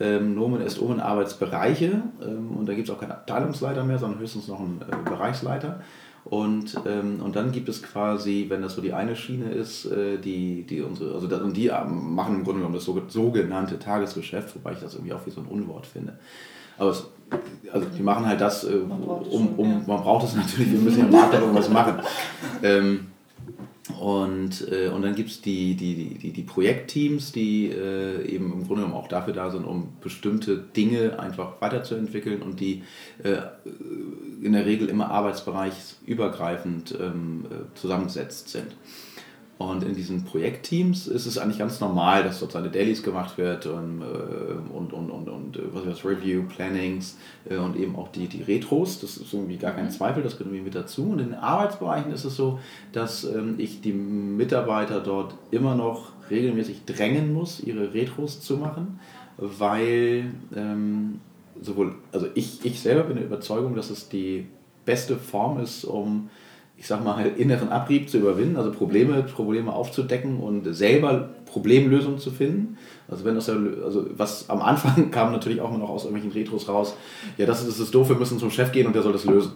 [0.00, 4.18] Ähm, Nomen ist in Arbeitsbereiche ähm, und da gibt es auch keinen Abteilungsleiter mehr, sondern
[4.20, 5.80] höchstens noch einen äh, Bereichsleiter.
[6.24, 10.18] Und, ähm, und dann gibt es quasi, wenn das so die eine Schiene ist, äh,
[10.18, 13.78] die, die unsere, also das, und die ähm, machen im Grunde genommen das so- sogenannte
[13.78, 16.18] Tagesgeschäft, wobei ich das irgendwie auch wie so ein Unwort finde.
[16.78, 17.06] Aber es,
[17.72, 20.72] also die machen halt das, äh, Man braucht es um, um, man braucht es natürlich,
[20.72, 22.00] wir müssen ja im Markt irgendwas machen.
[22.64, 23.08] Ähm,
[23.98, 28.52] und, äh, und dann gibt es die, die, die, die, die Projektteams, die äh, eben
[28.52, 32.84] im Grunde genommen auch dafür da sind, um bestimmte Dinge einfach weiterzuentwickeln und die
[33.24, 33.38] äh,
[34.40, 38.76] in der Regel immer arbeitsbereichsübergreifend ähm, äh, zusammengesetzt sind.
[39.58, 43.66] Und in diesen Projektteams ist es eigentlich ganz normal, dass dort seine Dailies gemacht wird
[43.66, 47.16] und, äh, und, und, und, und äh, was das, Review, Plannings
[47.48, 49.00] äh, und eben auch die, die Retros.
[49.00, 51.10] Das ist irgendwie gar kein Zweifel, das gehört irgendwie mit dazu.
[51.10, 52.58] Und in den Arbeitsbereichen ist es so,
[52.92, 58.98] dass ähm, ich die Mitarbeiter dort immer noch regelmäßig drängen muss, ihre Retros zu machen,
[59.36, 61.20] weil ähm,
[61.60, 64.46] sowohl, also ich, ich selber bin der Überzeugung, dass es die
[64.84, 66.30] beste Form ist, um
[66.82, 72.32] ich sag mal, inneren Abrieb zu überwinden, also Probleme, Probleme aufzudecken und selber Problemlösungen zu
[72.32, 72.76] finden.
[73.08, 73.54] Also wenn das ja,
[73.84, 76.96] also was am Anfang kam natürlich auch immer noch aus irgendwelchen Retros raus,
[77.38, 79.24] ja, das ist das ist doof, wir müssen zum Chef gehen und der soll das
[79.24, 79.52] lösen.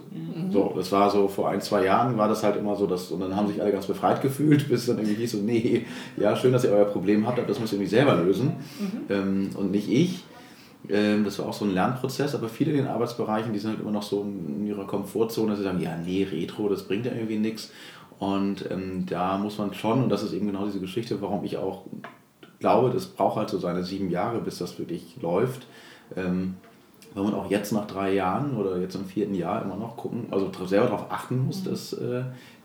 [0.53, 3.19] So, das war so vor ein, zwei Jahren war das halt immer so, dass, und
[3.19, 6.53] dann haben sich alle ganz befreit gefühlt, bis dann irgendwie hieß so, nee, ja, schön,
[6.53, 8.53] dass ihr euer Problem habt, aber das müsst ihr irgendwie selber lösen
[9.09, 10.23] ähm, und nicht ich.
[10.89, 13.81] Ähm, Das war auch so ein Lernprozess, aber viele in den Arbeitsbereichen, die sind halt
[13.81, 17.11] immer noch so in ihrer Komfortzone, dass sie sagen, ja, nee, Retro, das bringt ja
[17.11, 17.71] irgendwie nichts.
[18.19, 21.57] Und ähm, da muss man schon, und das ist eben genau diese Geschichte, warum ich
[21.57, 21.83] auch
[22.59, 25.67] glaube, das braucht halt so seine sieben Jahre, bis das wirklich läuft.
[26.15, 26.55] Ähm,
[27.13, 30.27] weil man auch jetzt nach drei Jahren oder jetzt im vierten Jahr immer noch gucken,
[30.31, 32.23] also selber darauf achten muss, dass äh,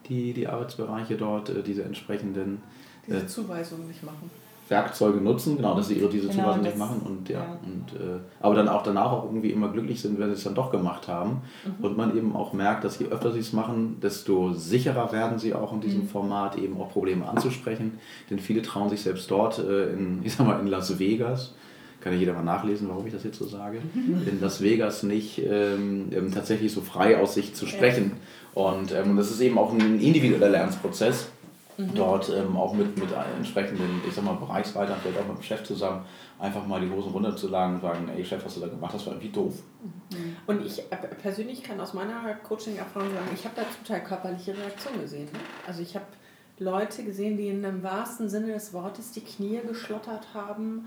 [0.08, 2.60] die, die Arbeitsbereiche dort äh, diese entsprechenden
[3.06, 4.30] Diese Zuweisungen nicht machen.
[4.68, 7.58] Werkzeuge nutzen, genau, dass sie ihre diese Genau, Zuweisung das- nicht machen und ja, ja.
[7.64, 10.54] und äh, aber dann auch danach auch irgendwie immer glücklich sind, wenn sie es dann
[10.54, 11.42] doch gemacht haben
[11.80, 15.52] und man eben auch merkt, dass je öfter sie es machen, desto sicherer werden sie
[15.54, 17.98] auch in diesem Format eben auch Probleme anzusprechen,
[18.30, 21.54] denn viele trauen sich selbst dort äh, in, ich sag mal, in Las Vegas
[22.00, 25.38] kann ja jeder mal nachlesen, warum ich das jetzt so sage, in Las Vegas nicht
[25.38, 28.12] ähm, ähm, tatsächlich so frei aus sich zu sprechen.
[28.54, 31.28] Und ähm, das ist eben auch ein individueller Lernprozess
[31.94, 35.62] dort ähm, auch mit, mit entsprechenden, ich sag mal, Bereichsleitern, vielleicht auch mit dem Chef
[35.64, 36.04] zusammen,
[36.38, 39.14] einfach mal die Hosen runterzulagen und sagen, ey Chef, was du da gemacht hast, war
[39.14, 39.62] irgendwie doof.
[40.46, 44.56] Und ich äh, persönlich kann aus meiner Coaching-Erfahrung sagen, ich habe da zum Teil körperliche
[44.56, 45.26] Reaktionen gesehen.
[45.26, 45.38] Ne?
[45.66, 46.06] Also ich habe
[46.58, 50.86] Leute gesehen, die in dem wahrsten Sinne des Wortes die Knie geschlottert haben,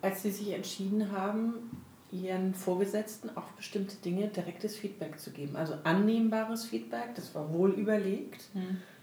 [0.00, 1.70] als sie sich entschieden haben,
[2.10, 5.56] ihren Vorgesetzten auf bestimmte Dinge direktes Feedback zu geben.
[5.56, 8.42] Also annehmbares Feedback, das war wohl überlegt.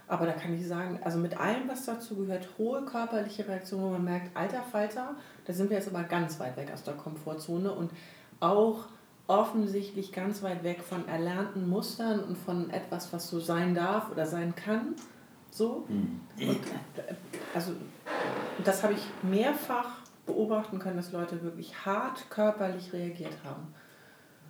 [0.09, 3.89] Aber da kann ich sagen, also mit allem, was dazu gehört, hohe körperliche Reaktion, wo
[3.89, 7.71] man merkt, alter Falter, da sind wir jetzt aber ganz weit weg aus der Komfortzone
[7.71, 7.91] und
[8.39, 8.87] auch
[9.27, 14.25] offensichtlich ganz weit weg von erlernten Mustern und von etwas, was so sein darf oder
[14.25, 14.95] sein kann.
[15.51, 15.85] So.
[15.87, 17.13] Und, äh,
[17.53, 17.73] also
[18.65, 23.75] das habe ich mehrfach beobachten können, dass Leute wirklich hart körperlich reagiert haben.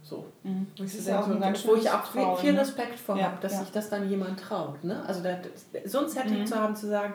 [0.09, 0.25] So.
[0.43, 0.67] Mhm.
[0.77, 2.57] Wo ich, Das ist ja auch ein ganz wo ich auch viel, Trauen, viel?
[2.57, 3.59] Respekt vor Ja, habe, dass ja.
[3.59, 4.83] sich das dann jemand traut.
[4.83, 5.03] Ne?
[5.05, 5.37] Also da,
[5.85, 6.45] so ein Setting Mhm.
[6.47, 7.13] zu haben, zu sagen,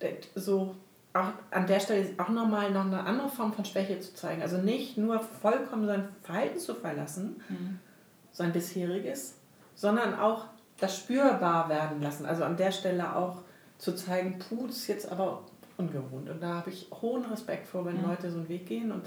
[0.00, 0.10] das-
[0.44, 0.74] so
[1.14, 4.40] auch an der Stelle auch nochmal noch eine andere Form von Schwäche zu zeigen.
[4.42, 7.78] Also nicht nur vollkommen sein Verhalten zu verlassen, mhm.
[8.32, 9.34] sein bisheriges,
[9.74, 10.46] sondern auch
[10.80, 12.24] das spürbar werden lassen.
[12.26, 13.36] Also an der Stelle auch
[13.78, 15.42] zu zeigen, puh, das ist jetzt aber
[15.76, 16.28] ungewohnt.
[16.30, 18.08] Und da habe ich hohen Respekt vor, wenn mhm.
[18.08, 18.90] Leute so einen Weg gehen.
[18.90, 19.04] Und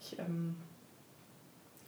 [0.00, 0.56] ich ähm,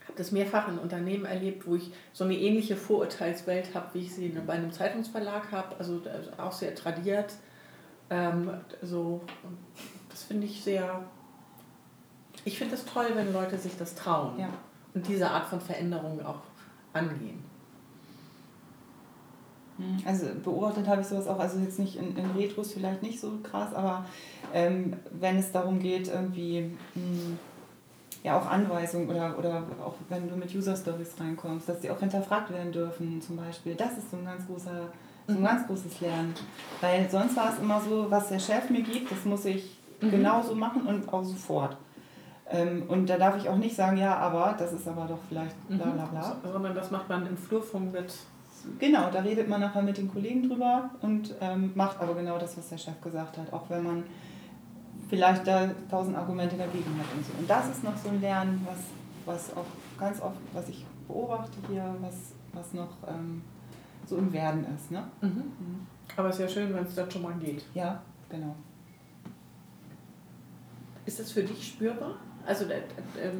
[0.05, 4.13] habe das mehrfach in Unternehmen erlebt, wo ich so eine ähnliche Vorurteilswelt habe, wie ich
[4.13, 5.75] sie bei einem Zeitungsverlag habe.
[5.77, 6.01] Also
[6.37, 7.33] auch sehr tradiert
[8.13, 8.49] ähm,
[8.81, 9.21] so,
[10.09, 11.03] das finde ich sehr.
[12.45, 14.49] Ich finde es toll, wenn Leute sich das trauen ja.
[14.93, 16.41] und diese Art von Veränderung auch
[16.91, 17.43] angehen.
[19.77, 23.19] Hm, also beobachtet habe ich sowas auch, also jetzt nicht in, in Retros vielleicht nicht
[23.19, 24.05] so krass, aber
[24.53, 27.39] ähm, wenn es darum geht, irgendwie mh, hm,
[28.23, 31.99] ja auch Anweisungen oder, oder auch wenn du mit User Stories reinkommst, dass die auch
[31.99, 33.75] hinterfragt werden dürfen zum Beispiel.
[33.75, 34.89] Das ist so ein ganz großer
[35.27, 35.45] so ein mhm.
[35.45, 36.33] ganz großes Lernen.
[36.81, 40.11] Weil sonst war es immer so, was der Chef mir gibt, das muss ich mhm.
[40.11, 41.77] genauso machen und auch sofort.
[42.49, 45.55] Ähm, und da darf ich auch nicht sagen, ja, aber das ist aber doch vielleicht
[45.69, 46.37] bla bla bla.
[46.43, 46.51] Mhm.
[46.51, 48.13] Sondern das macht man im Flurfunk mit.
[48.79, 52.57] Genau, da redet man nachher mit den Kollegen drüber und ähm, macht aber genau das,
[52.57, 54.03] was der Chef gesagt hat, auch wenn man
[55.09, 57.33] vielleicht da tausend Argumente dagegen hat und so.
[57.37, 58.79] Und das ist noch so ein Lernen, was,
[59.25, 59.65] was auch
[59.99, 63.41] ganz oft, was ich beobachte hier, was, was noch ähm,
[64.05, 64.91] so im Werden ist.
[64.91, 65.03] Ne?
[65.21, 65.29] Mhm.
[65.29, 65.87] Mhm.
[66.15, 67.63] Aber es ist ja schön, wenn es dann schon mal geht.
[67.73, 68.55] Ja, genau.
[71.05, 72.15] Ist das für dich spürbar?
[72.45, 73.31] Also, äh, äh,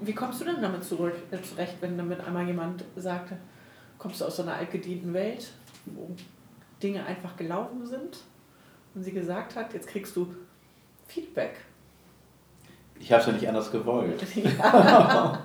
[0.00, 3.36] wie kommst du denn damit zurück, äh, zurecht, wenn damit einmal jemand sagte,
[3.98, 5.50] kommst du aus so einer altgedienten Welt,
[5.86, 6.10] wo
[6.82, 8.18] Dinge einfach gelaufen sind
[8.94, 10.34] und sie gesagt hat, jetzt kriegst du
[11.08, 11.56] Feedback?
[12.98, 14.22] Ich habe es ja nicht anders gewollt.
[14.58, 15.40] Ja.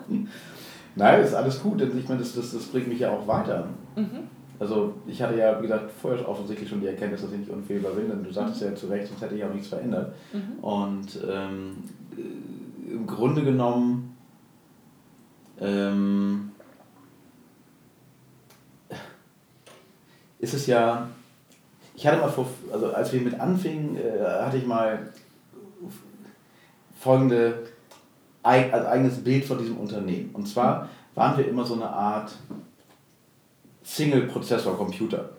[0.96, 1.82] Nein, ist alles gut.
[1.82, 3.70] Ich meine, das, das, das bringt mich ja auch weiter.
[3.96, 4.28] Mhm.
[4.60, 7.94] Also ich hatte ja, wie gesagt, vorher offensichtlich schon die Erkenntnis, dass ich nicht unfehlbar
[7.94, 8.68] bin, denn du sagtest mhm.
[8.68, 10.14] ja zu Recht, sonst hätte ich auch nichts verändert.
[10.34, 10.64] Mhm.
[10.64, 11.78] Und ähm,
[12.18, 14.16] äh, im Grunde genommen
[15.60, 16.52] ähm,
[20.40, 21.08] ist es ja,
[21.96, 25.10] ich hatte mal vor, also als wir mit anfingen, äh, hatte ich mal
[27.02, 27.64] folgende,
[28.44, 30.30] also eigenes Bild von diesem Unternehmen.
[30.34, 32.32] Und zwar waren wir immer so eine Art
[33.84, 35.30] Single-Prozessor-Computer.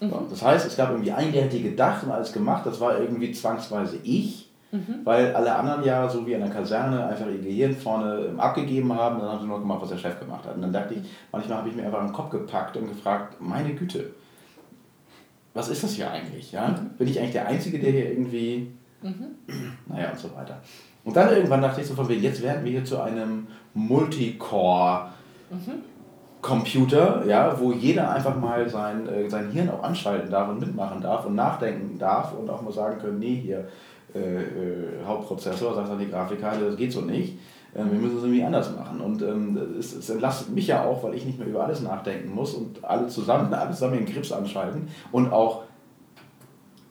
[0.00, 0.12] Mhm.
[0.30, 3.32] Das heißt, es gab irgendwie einen, der hätte gedacht und alles gemacht, das war irgendwie
[3.32, 5.00] zwangsweise ich, mhm.
[5.04, 8.92] weil alle anderen ja, so wie in der Kaserne, einfach ihr Gehirn vorne ähm, abgegeben
[8.94, 10.54] haben, dann haben sie nur gemacht, was der Chef gemacht hat.
[10.54, 11.00] Und dann dachte ich,
[11.32, 14.10] manchmal habe ich mir einfach einen Kopf gepackt und gefragt, meine Güte,
[15.52, 16.52] was ist das hier eigentlich?
[16.52, 16.68] Ja?
[16.68, 16.90] Mhm.
[16.96, 18.72] Bin ich eigentlich der Einzige, der hier irgendwie,
[19.04, 19.36] mhm.
[19.86, 20.60] naja und so weiter.
[21.04, 25.10] Und dann irgendwann dachte ich so von wegen, jetzt werden wir hier zu einem Multicore-
[25.50, 25.82] mhm.
[26.44, 31.00] Computer, ja, wo jeder einfach mal sein, äh, sein Hirn auch anschalten darf und mitmachen
[31.00, 33.66] darf und nachdenken darf und auch mal sagen können, nee, hier
[34.14, 37.38] äh, äh, Hauptprozessor, sagt dann die Grafikkarte, das geht so nicht.
[37.74, 39.00] Ähm, wir müssen es irgendwie anders machen.
[39.00, 42.34] Und ähm, es, es, entlastet mich ja auch, weil ich nicht mehr über alles nachdenken
[42.34, 45.62] muss und alle zusammen, alle zusammen den Grips anschalten und auch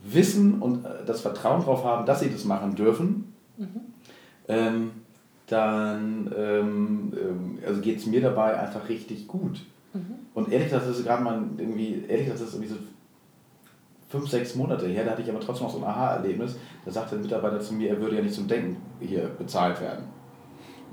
[0.04, 3.34] wissen und äh, das Vertrauen darauf haben, dass sie das machen dürfen.
[3.58, 3.82] Mhm.
[4.48, 4.92] Ähm,
[5.48, 9.62] dann ähm, ähm also geht es mir dabei einfach richtig gut.
[9.94, 10.16] Mhm.
[10.34, 12.80] Und ehrlich gesagt, das ist gerade mal irgendwie, ehrlich gesagt, das ist irgendwie so
[14.10, 16.56] fünf, sechs Monate her, da hatte ich aber trotzdem noch so ein Aha-Erlebnis.
[16.86, 20.06] Da sagte ein Mitarbeiter zu mir, er würde ja nicht zum Denken hier bezahlt werden.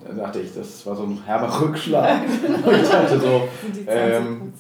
[0.07, 2.23] Da dachte ich, das war so ein herber Rückschlag.
[2.67, 3.49] Und ich dachte so,
[3.87, 4.53] ähm,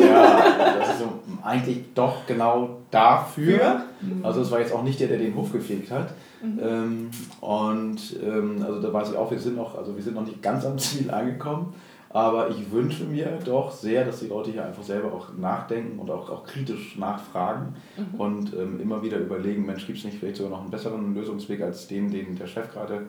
[0.00, 3.82] ja, das ist so eigentlich doch genau dafür.
[4.00, 4.24] Mhm.
[4.24, 6.14] Also es war jetzt auch nicht der, der den Hof gefegt hat.
[6.42, 6.60] Mhm.
[6.62, 10.24] Ähm, und ähm, also da weiß ich auch, wir sind noch, also wir sind noch
[10.24, 11.74] nicht ganz am Ziel angekommen.
[12.10, 16.10] Aber ich wünsche mir doch sehr, dass die Leute hier einfach selber auch nachdenken und
[16.10, 18.20] auch, auch kritisch nachfragen mhm.
[18.20, 21.60] und ähm, immer wieder überlegen, Mensch, gibt es nicht vielleicht sogar noch einen besseren Lösungsweg
[21.60, 23.08] als den, den der Chef gerade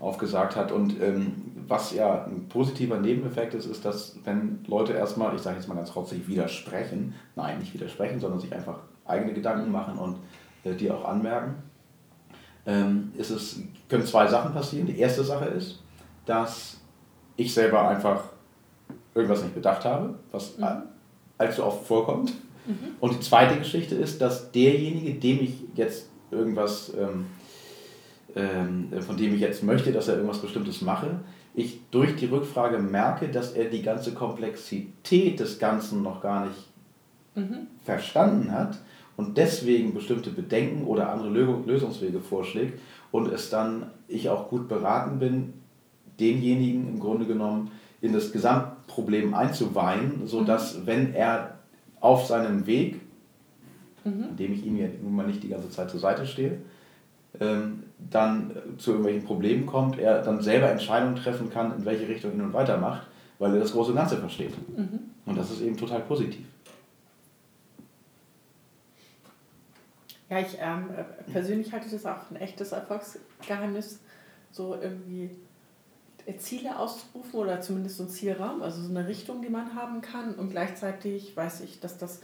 [0.00, 0.72] aufgesagt hat.
[0.72, 5.56] Und ähm, was ja ein positiver Nebeneffekt ist, ist, dass wenn Leute erstmal, ich sage
[5.56, 10.16] jetzt mal ganz trotzig, widersprechen, nein, nicht widersprechen, sondern sich einfach eigene Gedanken machen und
[10.64, 11.56] äh, die auch anmerken,
[12.66, 14.86] ähm, ist es, können zwei Sachen passieren.
[14.86, 15.82] Die erste Sache ist,
[16.26, 16.78] dass
[17.36, 18.24] ich selber einfach
[19.14, 20.82] irgendwas nicht bedacht habe, was mhm.
[21.38, 22.32] allzu oft vorkommt.
[22.66, 22.96] Mhm.
[23.00, 27.26] Und die zweite Geschichte ist, dass derjenige, dem ich jetzt irgendwas, ähm,
[28.34, 31.20] von dem ich jetzt möchte, dass er irgendwas Bestimmtes mache,
[31.54, 36.68] ich durch die Rückfrage merke, dass er die ganze Komplexität des Ganzen noch gar nicht
[37.34, 37.66] mhm.
[37.84, 38.78] verstanden hat
[39.16, 41.30] und deswegen bestimmte Bedenken oder andere
[41.66, 45.54] Lösungswege vorschlägt und es dann ich auch gut beraten bin,
[46.18, 47.70] denjenigen im Grunde genommen
[48.00, 50.86] in das Gesamtproblem einzuweihen, sodass, mhm.
[50.86, 51.58] wenn er
[52.00, 53.00] auf seinem Weg,
[54.04, 54.28] mhm.
[54.30, 56.58] in dem ich ihm ja nun mal nicht die ganze Zeit zur Seite stehe,
[57.40, 62.32] ähm, dann zu irgendwelchen Problemen kommt, er dann selber Entscheidungen treffen kann, in welche Richtung
[62.32, 63.06] hin und weiter macht,
[63.38, 64.54] weil er das große Ganze versteht.
[64.76, 65.00] Mhm.
[65.26, 66.44] Und das ist eben total positiv.
[70.28, 70.90] Ja, ich ähm,
[71.32, 73.98] persönlich halte das auch ein echtes Erfolgsgeheimnis,
[74.52, 75.30] so irgendwie
[76.38, 80.34] Ziele auszurufen oder zumindest so ein Zielraum, also so eine Richtung, die man haben kann.
[80.34, 82.20] Und gleichzeitig weiß ich, dass das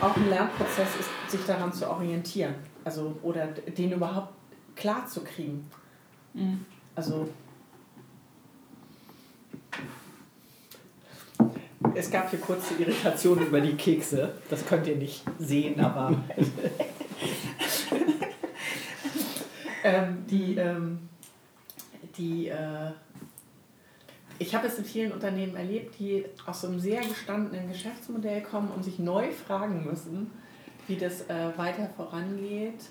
[0.00, 2.54] auch ein Lernprozess ist, sich daran zu orientieren.
[2.84, 4.32] Also, oder den überhaupt
[4.78, 5.68] klar zu kriegen.
[6.34, 6.64] Mhm.
[6.94, 7.28] Also,
[11.94, 14.34] es gab hier kurze Irritationen über die Kekse.
[14.48, 16.16] Das könnt ihr nicht sehen, aber.
[19.84, 20.56] ähm, die.
[20.56, 21.08] Ähm,
[22.16, 22.90] die äh,
[24.40, 28.70] ich habe es in vielen Unternehmen erlebt, die aus so einem sehr gestandenen Geschäftsmodell kommen
[28.70, 30.30] und sich neu fragen müssen,
[30.86, 32.84] wie das äh, weiter vorangeht,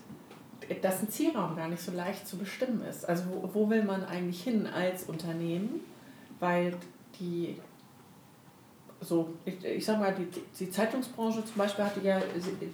[0.81, 3.07] dass ein Zielraum gar nicht so leicht zu bestimmen ist.
[3.07, 5.81] Also wo, wo will man eigentlich hin als Unternehmen?
[6.39, 6.75] Weil
[7.19, 7.57] die,
[9.01, 10.27] so, ich, ich sag mal, die,
[10.59, 12.21] die Zeitungsbranche zum Beispiel hatte ja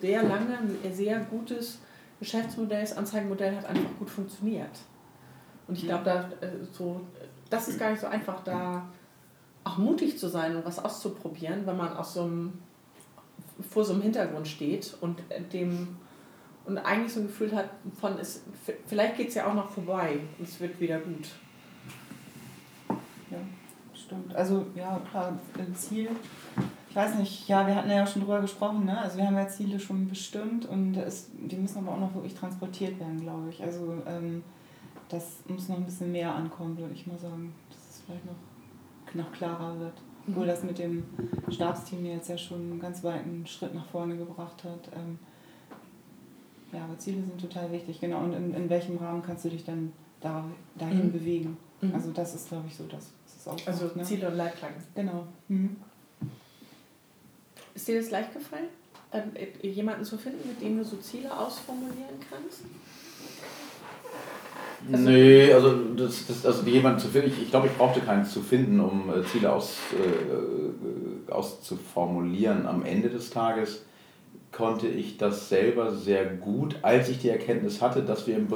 [0.02, 1.80] sehr lange ein sehr gutes
[2.20, 4.80] Geschäftsmodell, das Anzeigenmodell hat einfach gut funktioniert.
[5.68, 7.02] Und ich glaube, da äh, so,
[7.50, 8.88] das ist gar nicht so einfach, da
[9.64, 12.54] auch mutig zu sein und was auszuprobieren, wenn man aus so einem,
[13.70, 15.22] vor so einem Hintergrund steht und
[15.54, 15.98] dem
[16.66, 18.44] und eigentlich so ein Gefühl hat von, es,
[18.88, 21.30] vielleicht geht es ja auch noch vorbei und es wird wieder gut.
[23.30, 23.38] Ja,
[23.94, 24.34] stimmt.
[24.36, 26.10] Also ja, klar, ein Ziel.
[26.90, 28.98] Ich weiß nicht, ja, wir hatten ja schon drüber gesprochen, ne?
[28.98, 32.36] Also wir haben ja Ziele schon bestimmt und es, die müssen aber auch noch wirklich
[32.36, 33.64] transportiert werden, glaube ich.
[33.64, 34.44] Also ähm,
[35.10, 37.54] das muss noch ein bisschen mehr ankommen, würde ich mal sagen.
[37.70, 39.96] Dass es vielleicht noch, noch klarer wird.
[40.26, 40.34] Mhm.
[40.34, 41.04] Obwohl das mit dem
[41.50, 44.90] Stabsteam jetzt ja schon einen ganz weiten Schritt nach vorne gebracht hat.
[44.96, 45.18] Ähm,
[46.74, 48.20] ja, aber Ziele sind total wichtig, genau.
[48.20, 50.44] Und in, in welchem Rahmen kannst du dich dann da,
[50.76, 51.12] dahin mhm.
[51.12, 51.58] bewegen?
[51.82, 51.94] Mhm.
[51.94, 53.12] Also das ist, glaube ich, so das.
[53.26, 54.04] das ist also ne?
[54.04, 54.84] Ziele und Leitplanken.
[54.96, 55.28] Genau.
[55.48, 55.76] Mhm.
[57.76, 58.68] Ist dir das leicht gefallen,
[59.12, 62.64] ähm, jemanden zu finden, mit dem du so Ziele ausformulieren kannst?
[64.92, 68.26] Also nee, also, das, das, also jemanden zu finden, ich, ich glaube, ich brauchte keinen
[68.26, 72.66] zu finden, um äh, Ziele aus, äh, auszuformulieren.
[72.68, 73.86] Am Ende des Tages
[74.54, 78.48] konnte ich das selber sehr gut, als ich die Erkenntnis hatte, dass wir im,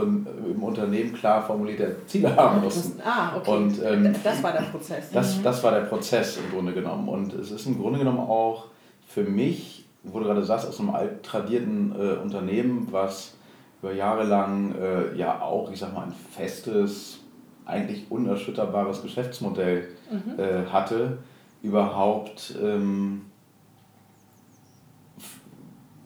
[0.46, 3.02] im Unternehmen klar formulierte Ziele haben mussten.
[3.04, 3.52] ah, okay.
[3.52, 5.10] Und, ähm, das war der Prozess.
[5.12, 5.44] Das, mhm.
[5.44, 7.10] das war der Prozess im Grunde genommen.
[7.10, 8.68] Und es ist im Grunde genommen auch
[9.08, 13.34] für mich, wo du gerade sagst, aus einem alt tradierten äh, Unternehmen, was
[13.82, 17.20] über Jahre lang äh, ja auch, ich sag mal, ein festes,
[17.66, 20.40] eigentlich unerschütterbares Geschäftsmodell mhm.
[20.40, 21.18] äh, hatte,
[21.64, 23.24] überhaupt, ähm,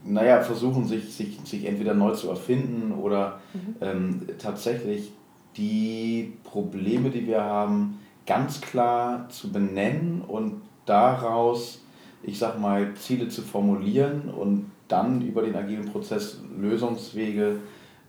[0.04, 3.76] naja, versuchen, sich, sich, sich entweder neu zu erfinden oder mhm.
[3.82, 5.12] ähm, tatsächlich
[5.58, 11.82] die Probleme, die wir haben, ganz klar zu benennen und daraus,
[12.24, 17.58] ich sag mal, Ziele zu formulieren und dann über den agilen Prozess Lösungswege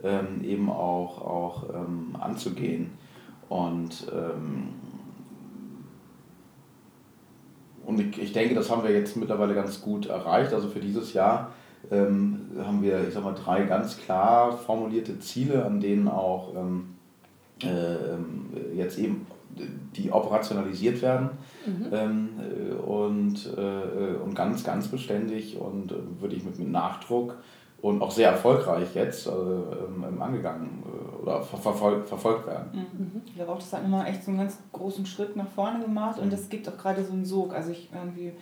[0.03, 2.91] ähm, eben auch, auch ähm, anzugehen.
[3.49, 4.69] Und, ähm,
[7.85, 10.53] und ich, ich denke, das haben wir jetzt mittlerweile ganz gut erreicht.
[10.53, 11.53] Also für dieses Jahr
[11.91, 16.95] ähm, haben wir, ich sag mal, drei ganz klar formulierte Ziele, an denen auch ähm,
[17.63, 19.27] äh, jetzt eben
[19.97, 21.31] die operationalisiert werden
[21.67, 21.87] mhm.
[21.93, 27.37] ähm, äh, und, äh, und ganz, ganz beständig und äh, würde ich mit, mit Nachdruck
[27.83, 32.87] und auch sehr erfolgreich jetzt äh, ähm, angegangen äh, oder ver verfolgt, verfolgt werden.
[32.97, 33.23] Mhm.
[33.27, 36.19] Ich glaube auch, das hat nochmal echt so einen ganz großen Schritt nach vorne gemacht
[36.19, 37.55] und es gibt auch gerade so einen Sog.
[37.55, 38.33] Also ich irgendwie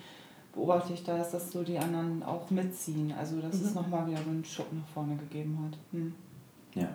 [0.52, 3.14] beobachte ich da, dass das so die anderen auch mitziehen.
[3.18, 3.66] Also dass mhm.
[3.66, 5.78] es nochmal wieder so einen Schub nach vorne gegeben hat.
[5.92, 6.14] Mhm.
[6.74, 6.88] Ja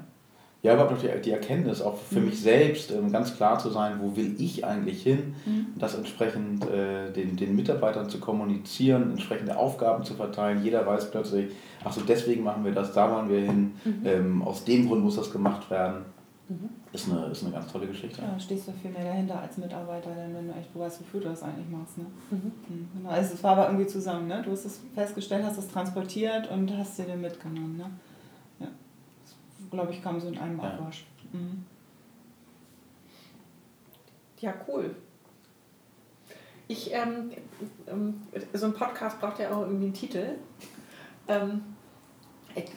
[0.65, 2.25] ja, überhaupt noch die, die Erkenntnis, auch für mhm.
[2.25, 5.67] mich selbst ähm, ganz klar zu sein, wo will ich eigentlich hin, mhm.
[5.77, 10.63] das entsprechend äh, den, den Mitarbeitern zu kommunizieren, entsprechende Aufgaben zu verteilen.
[10.63, 11.51] Jeder weiß plötzlich,
[11.83, 14.01] ach so, deswegen machen wir das, da wollen wir hin, mhm.
[14.05, 15.97] ähm, aus dem Grund muss das gemacht werden.
[16.47, 16.69] Mhm.
[16.93, 18.21] Ist, eine, ist eine ganz tolle Geschichte.
[18.21, 21.21] Ja, stehst du viel mehr dahinter als Mitarbeiter, denn wenn du echt du weißt, wofür
[21.21, 21.97] du das eigentlich machst.
[21.97, 22.05] Ne?
[22.31, 22.51] Mhm.
[22.67, 22.89] mhm.
[22.97, 23.09] Genau.
[23.09, 24.41] Also es war aber irgendwie zusammen, ne?
[24.43, 27.77] Du hast es festgestellt, hast es transportiert und hast dir den mitgenommen.
[27.77, 27.89] Ne?
[29.75, 31.05] glaube ich, kam so in einem Abwasch.
[31.31, 31.65] Mhm.
[34.39, 34.95] Ja, cool.
[36.67, 37.31] Ich, ähm,
[37.87, 38.21] ähm,
[38.53, 40.29] so ein Podcast braucht ja auch irgendwie einen Titel.
[41.27, 41.61] Ähm,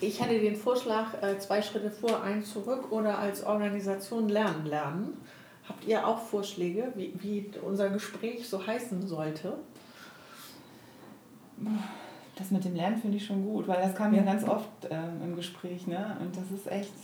[0.00, 5.16] ich hatte den Vorschlag, äh, zwei Schritte vor, ein zurück oder als Organisation lernen lernen.
[5.68, 9.58] Habt ihr auch Vorschläge, wie, wie unser Gespräch so heißen sollte?
[12.36, 15.20] Das mit dem Lernen finde ich schon gut, weil das kam ja ganz oft ähm,
[15.22, 16.16] im Gespräch, ne?
[16.20, 16.94] Und das ist echt,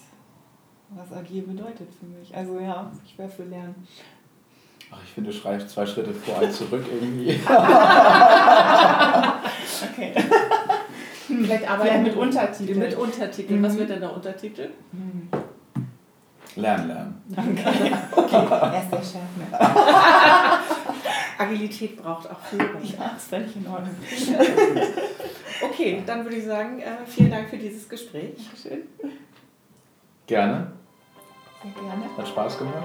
[0.91, 2.35] was agil bedeutet für mich.
[2.35, 3.87] Also ja, ich wäre für Lernen.
[4.91, 7.31] Ach, ich finde, du schreibst zwei Schritte vor, ein zurück irgendwie.
[9.93, 10.15] okay.
[11.43, 12.79] Vielleicht arbeiten mit Untertiteln.
[12.79, 13.63] Mit Untertiteln.
[13.63, 14.71] Was wird denn der Untertitel?
[14.93, 15.29] Hm.
[16.57, 17.23] Lernen, lernen.
[17.33, 18.47] Okay, okay.
[18.51, 19.29] er ist der Chef.
[19.37, 19.59] Ne?
[21.39, 22.83] Agilität braucht auch Führung.
[22.83, 23.95] Ja, ist völlig in Ordnung.
[25.63, 28.35] Okay, dann würde ich sagen, äh, vielen Dank für dieses Gespräch.
[28.61, 28.83] Schön.
[30.27, 30.73] Gerne.
[31.63, 32.17] Sehr gerne.
[32.17, 32.85] Hat Spaß gemacht.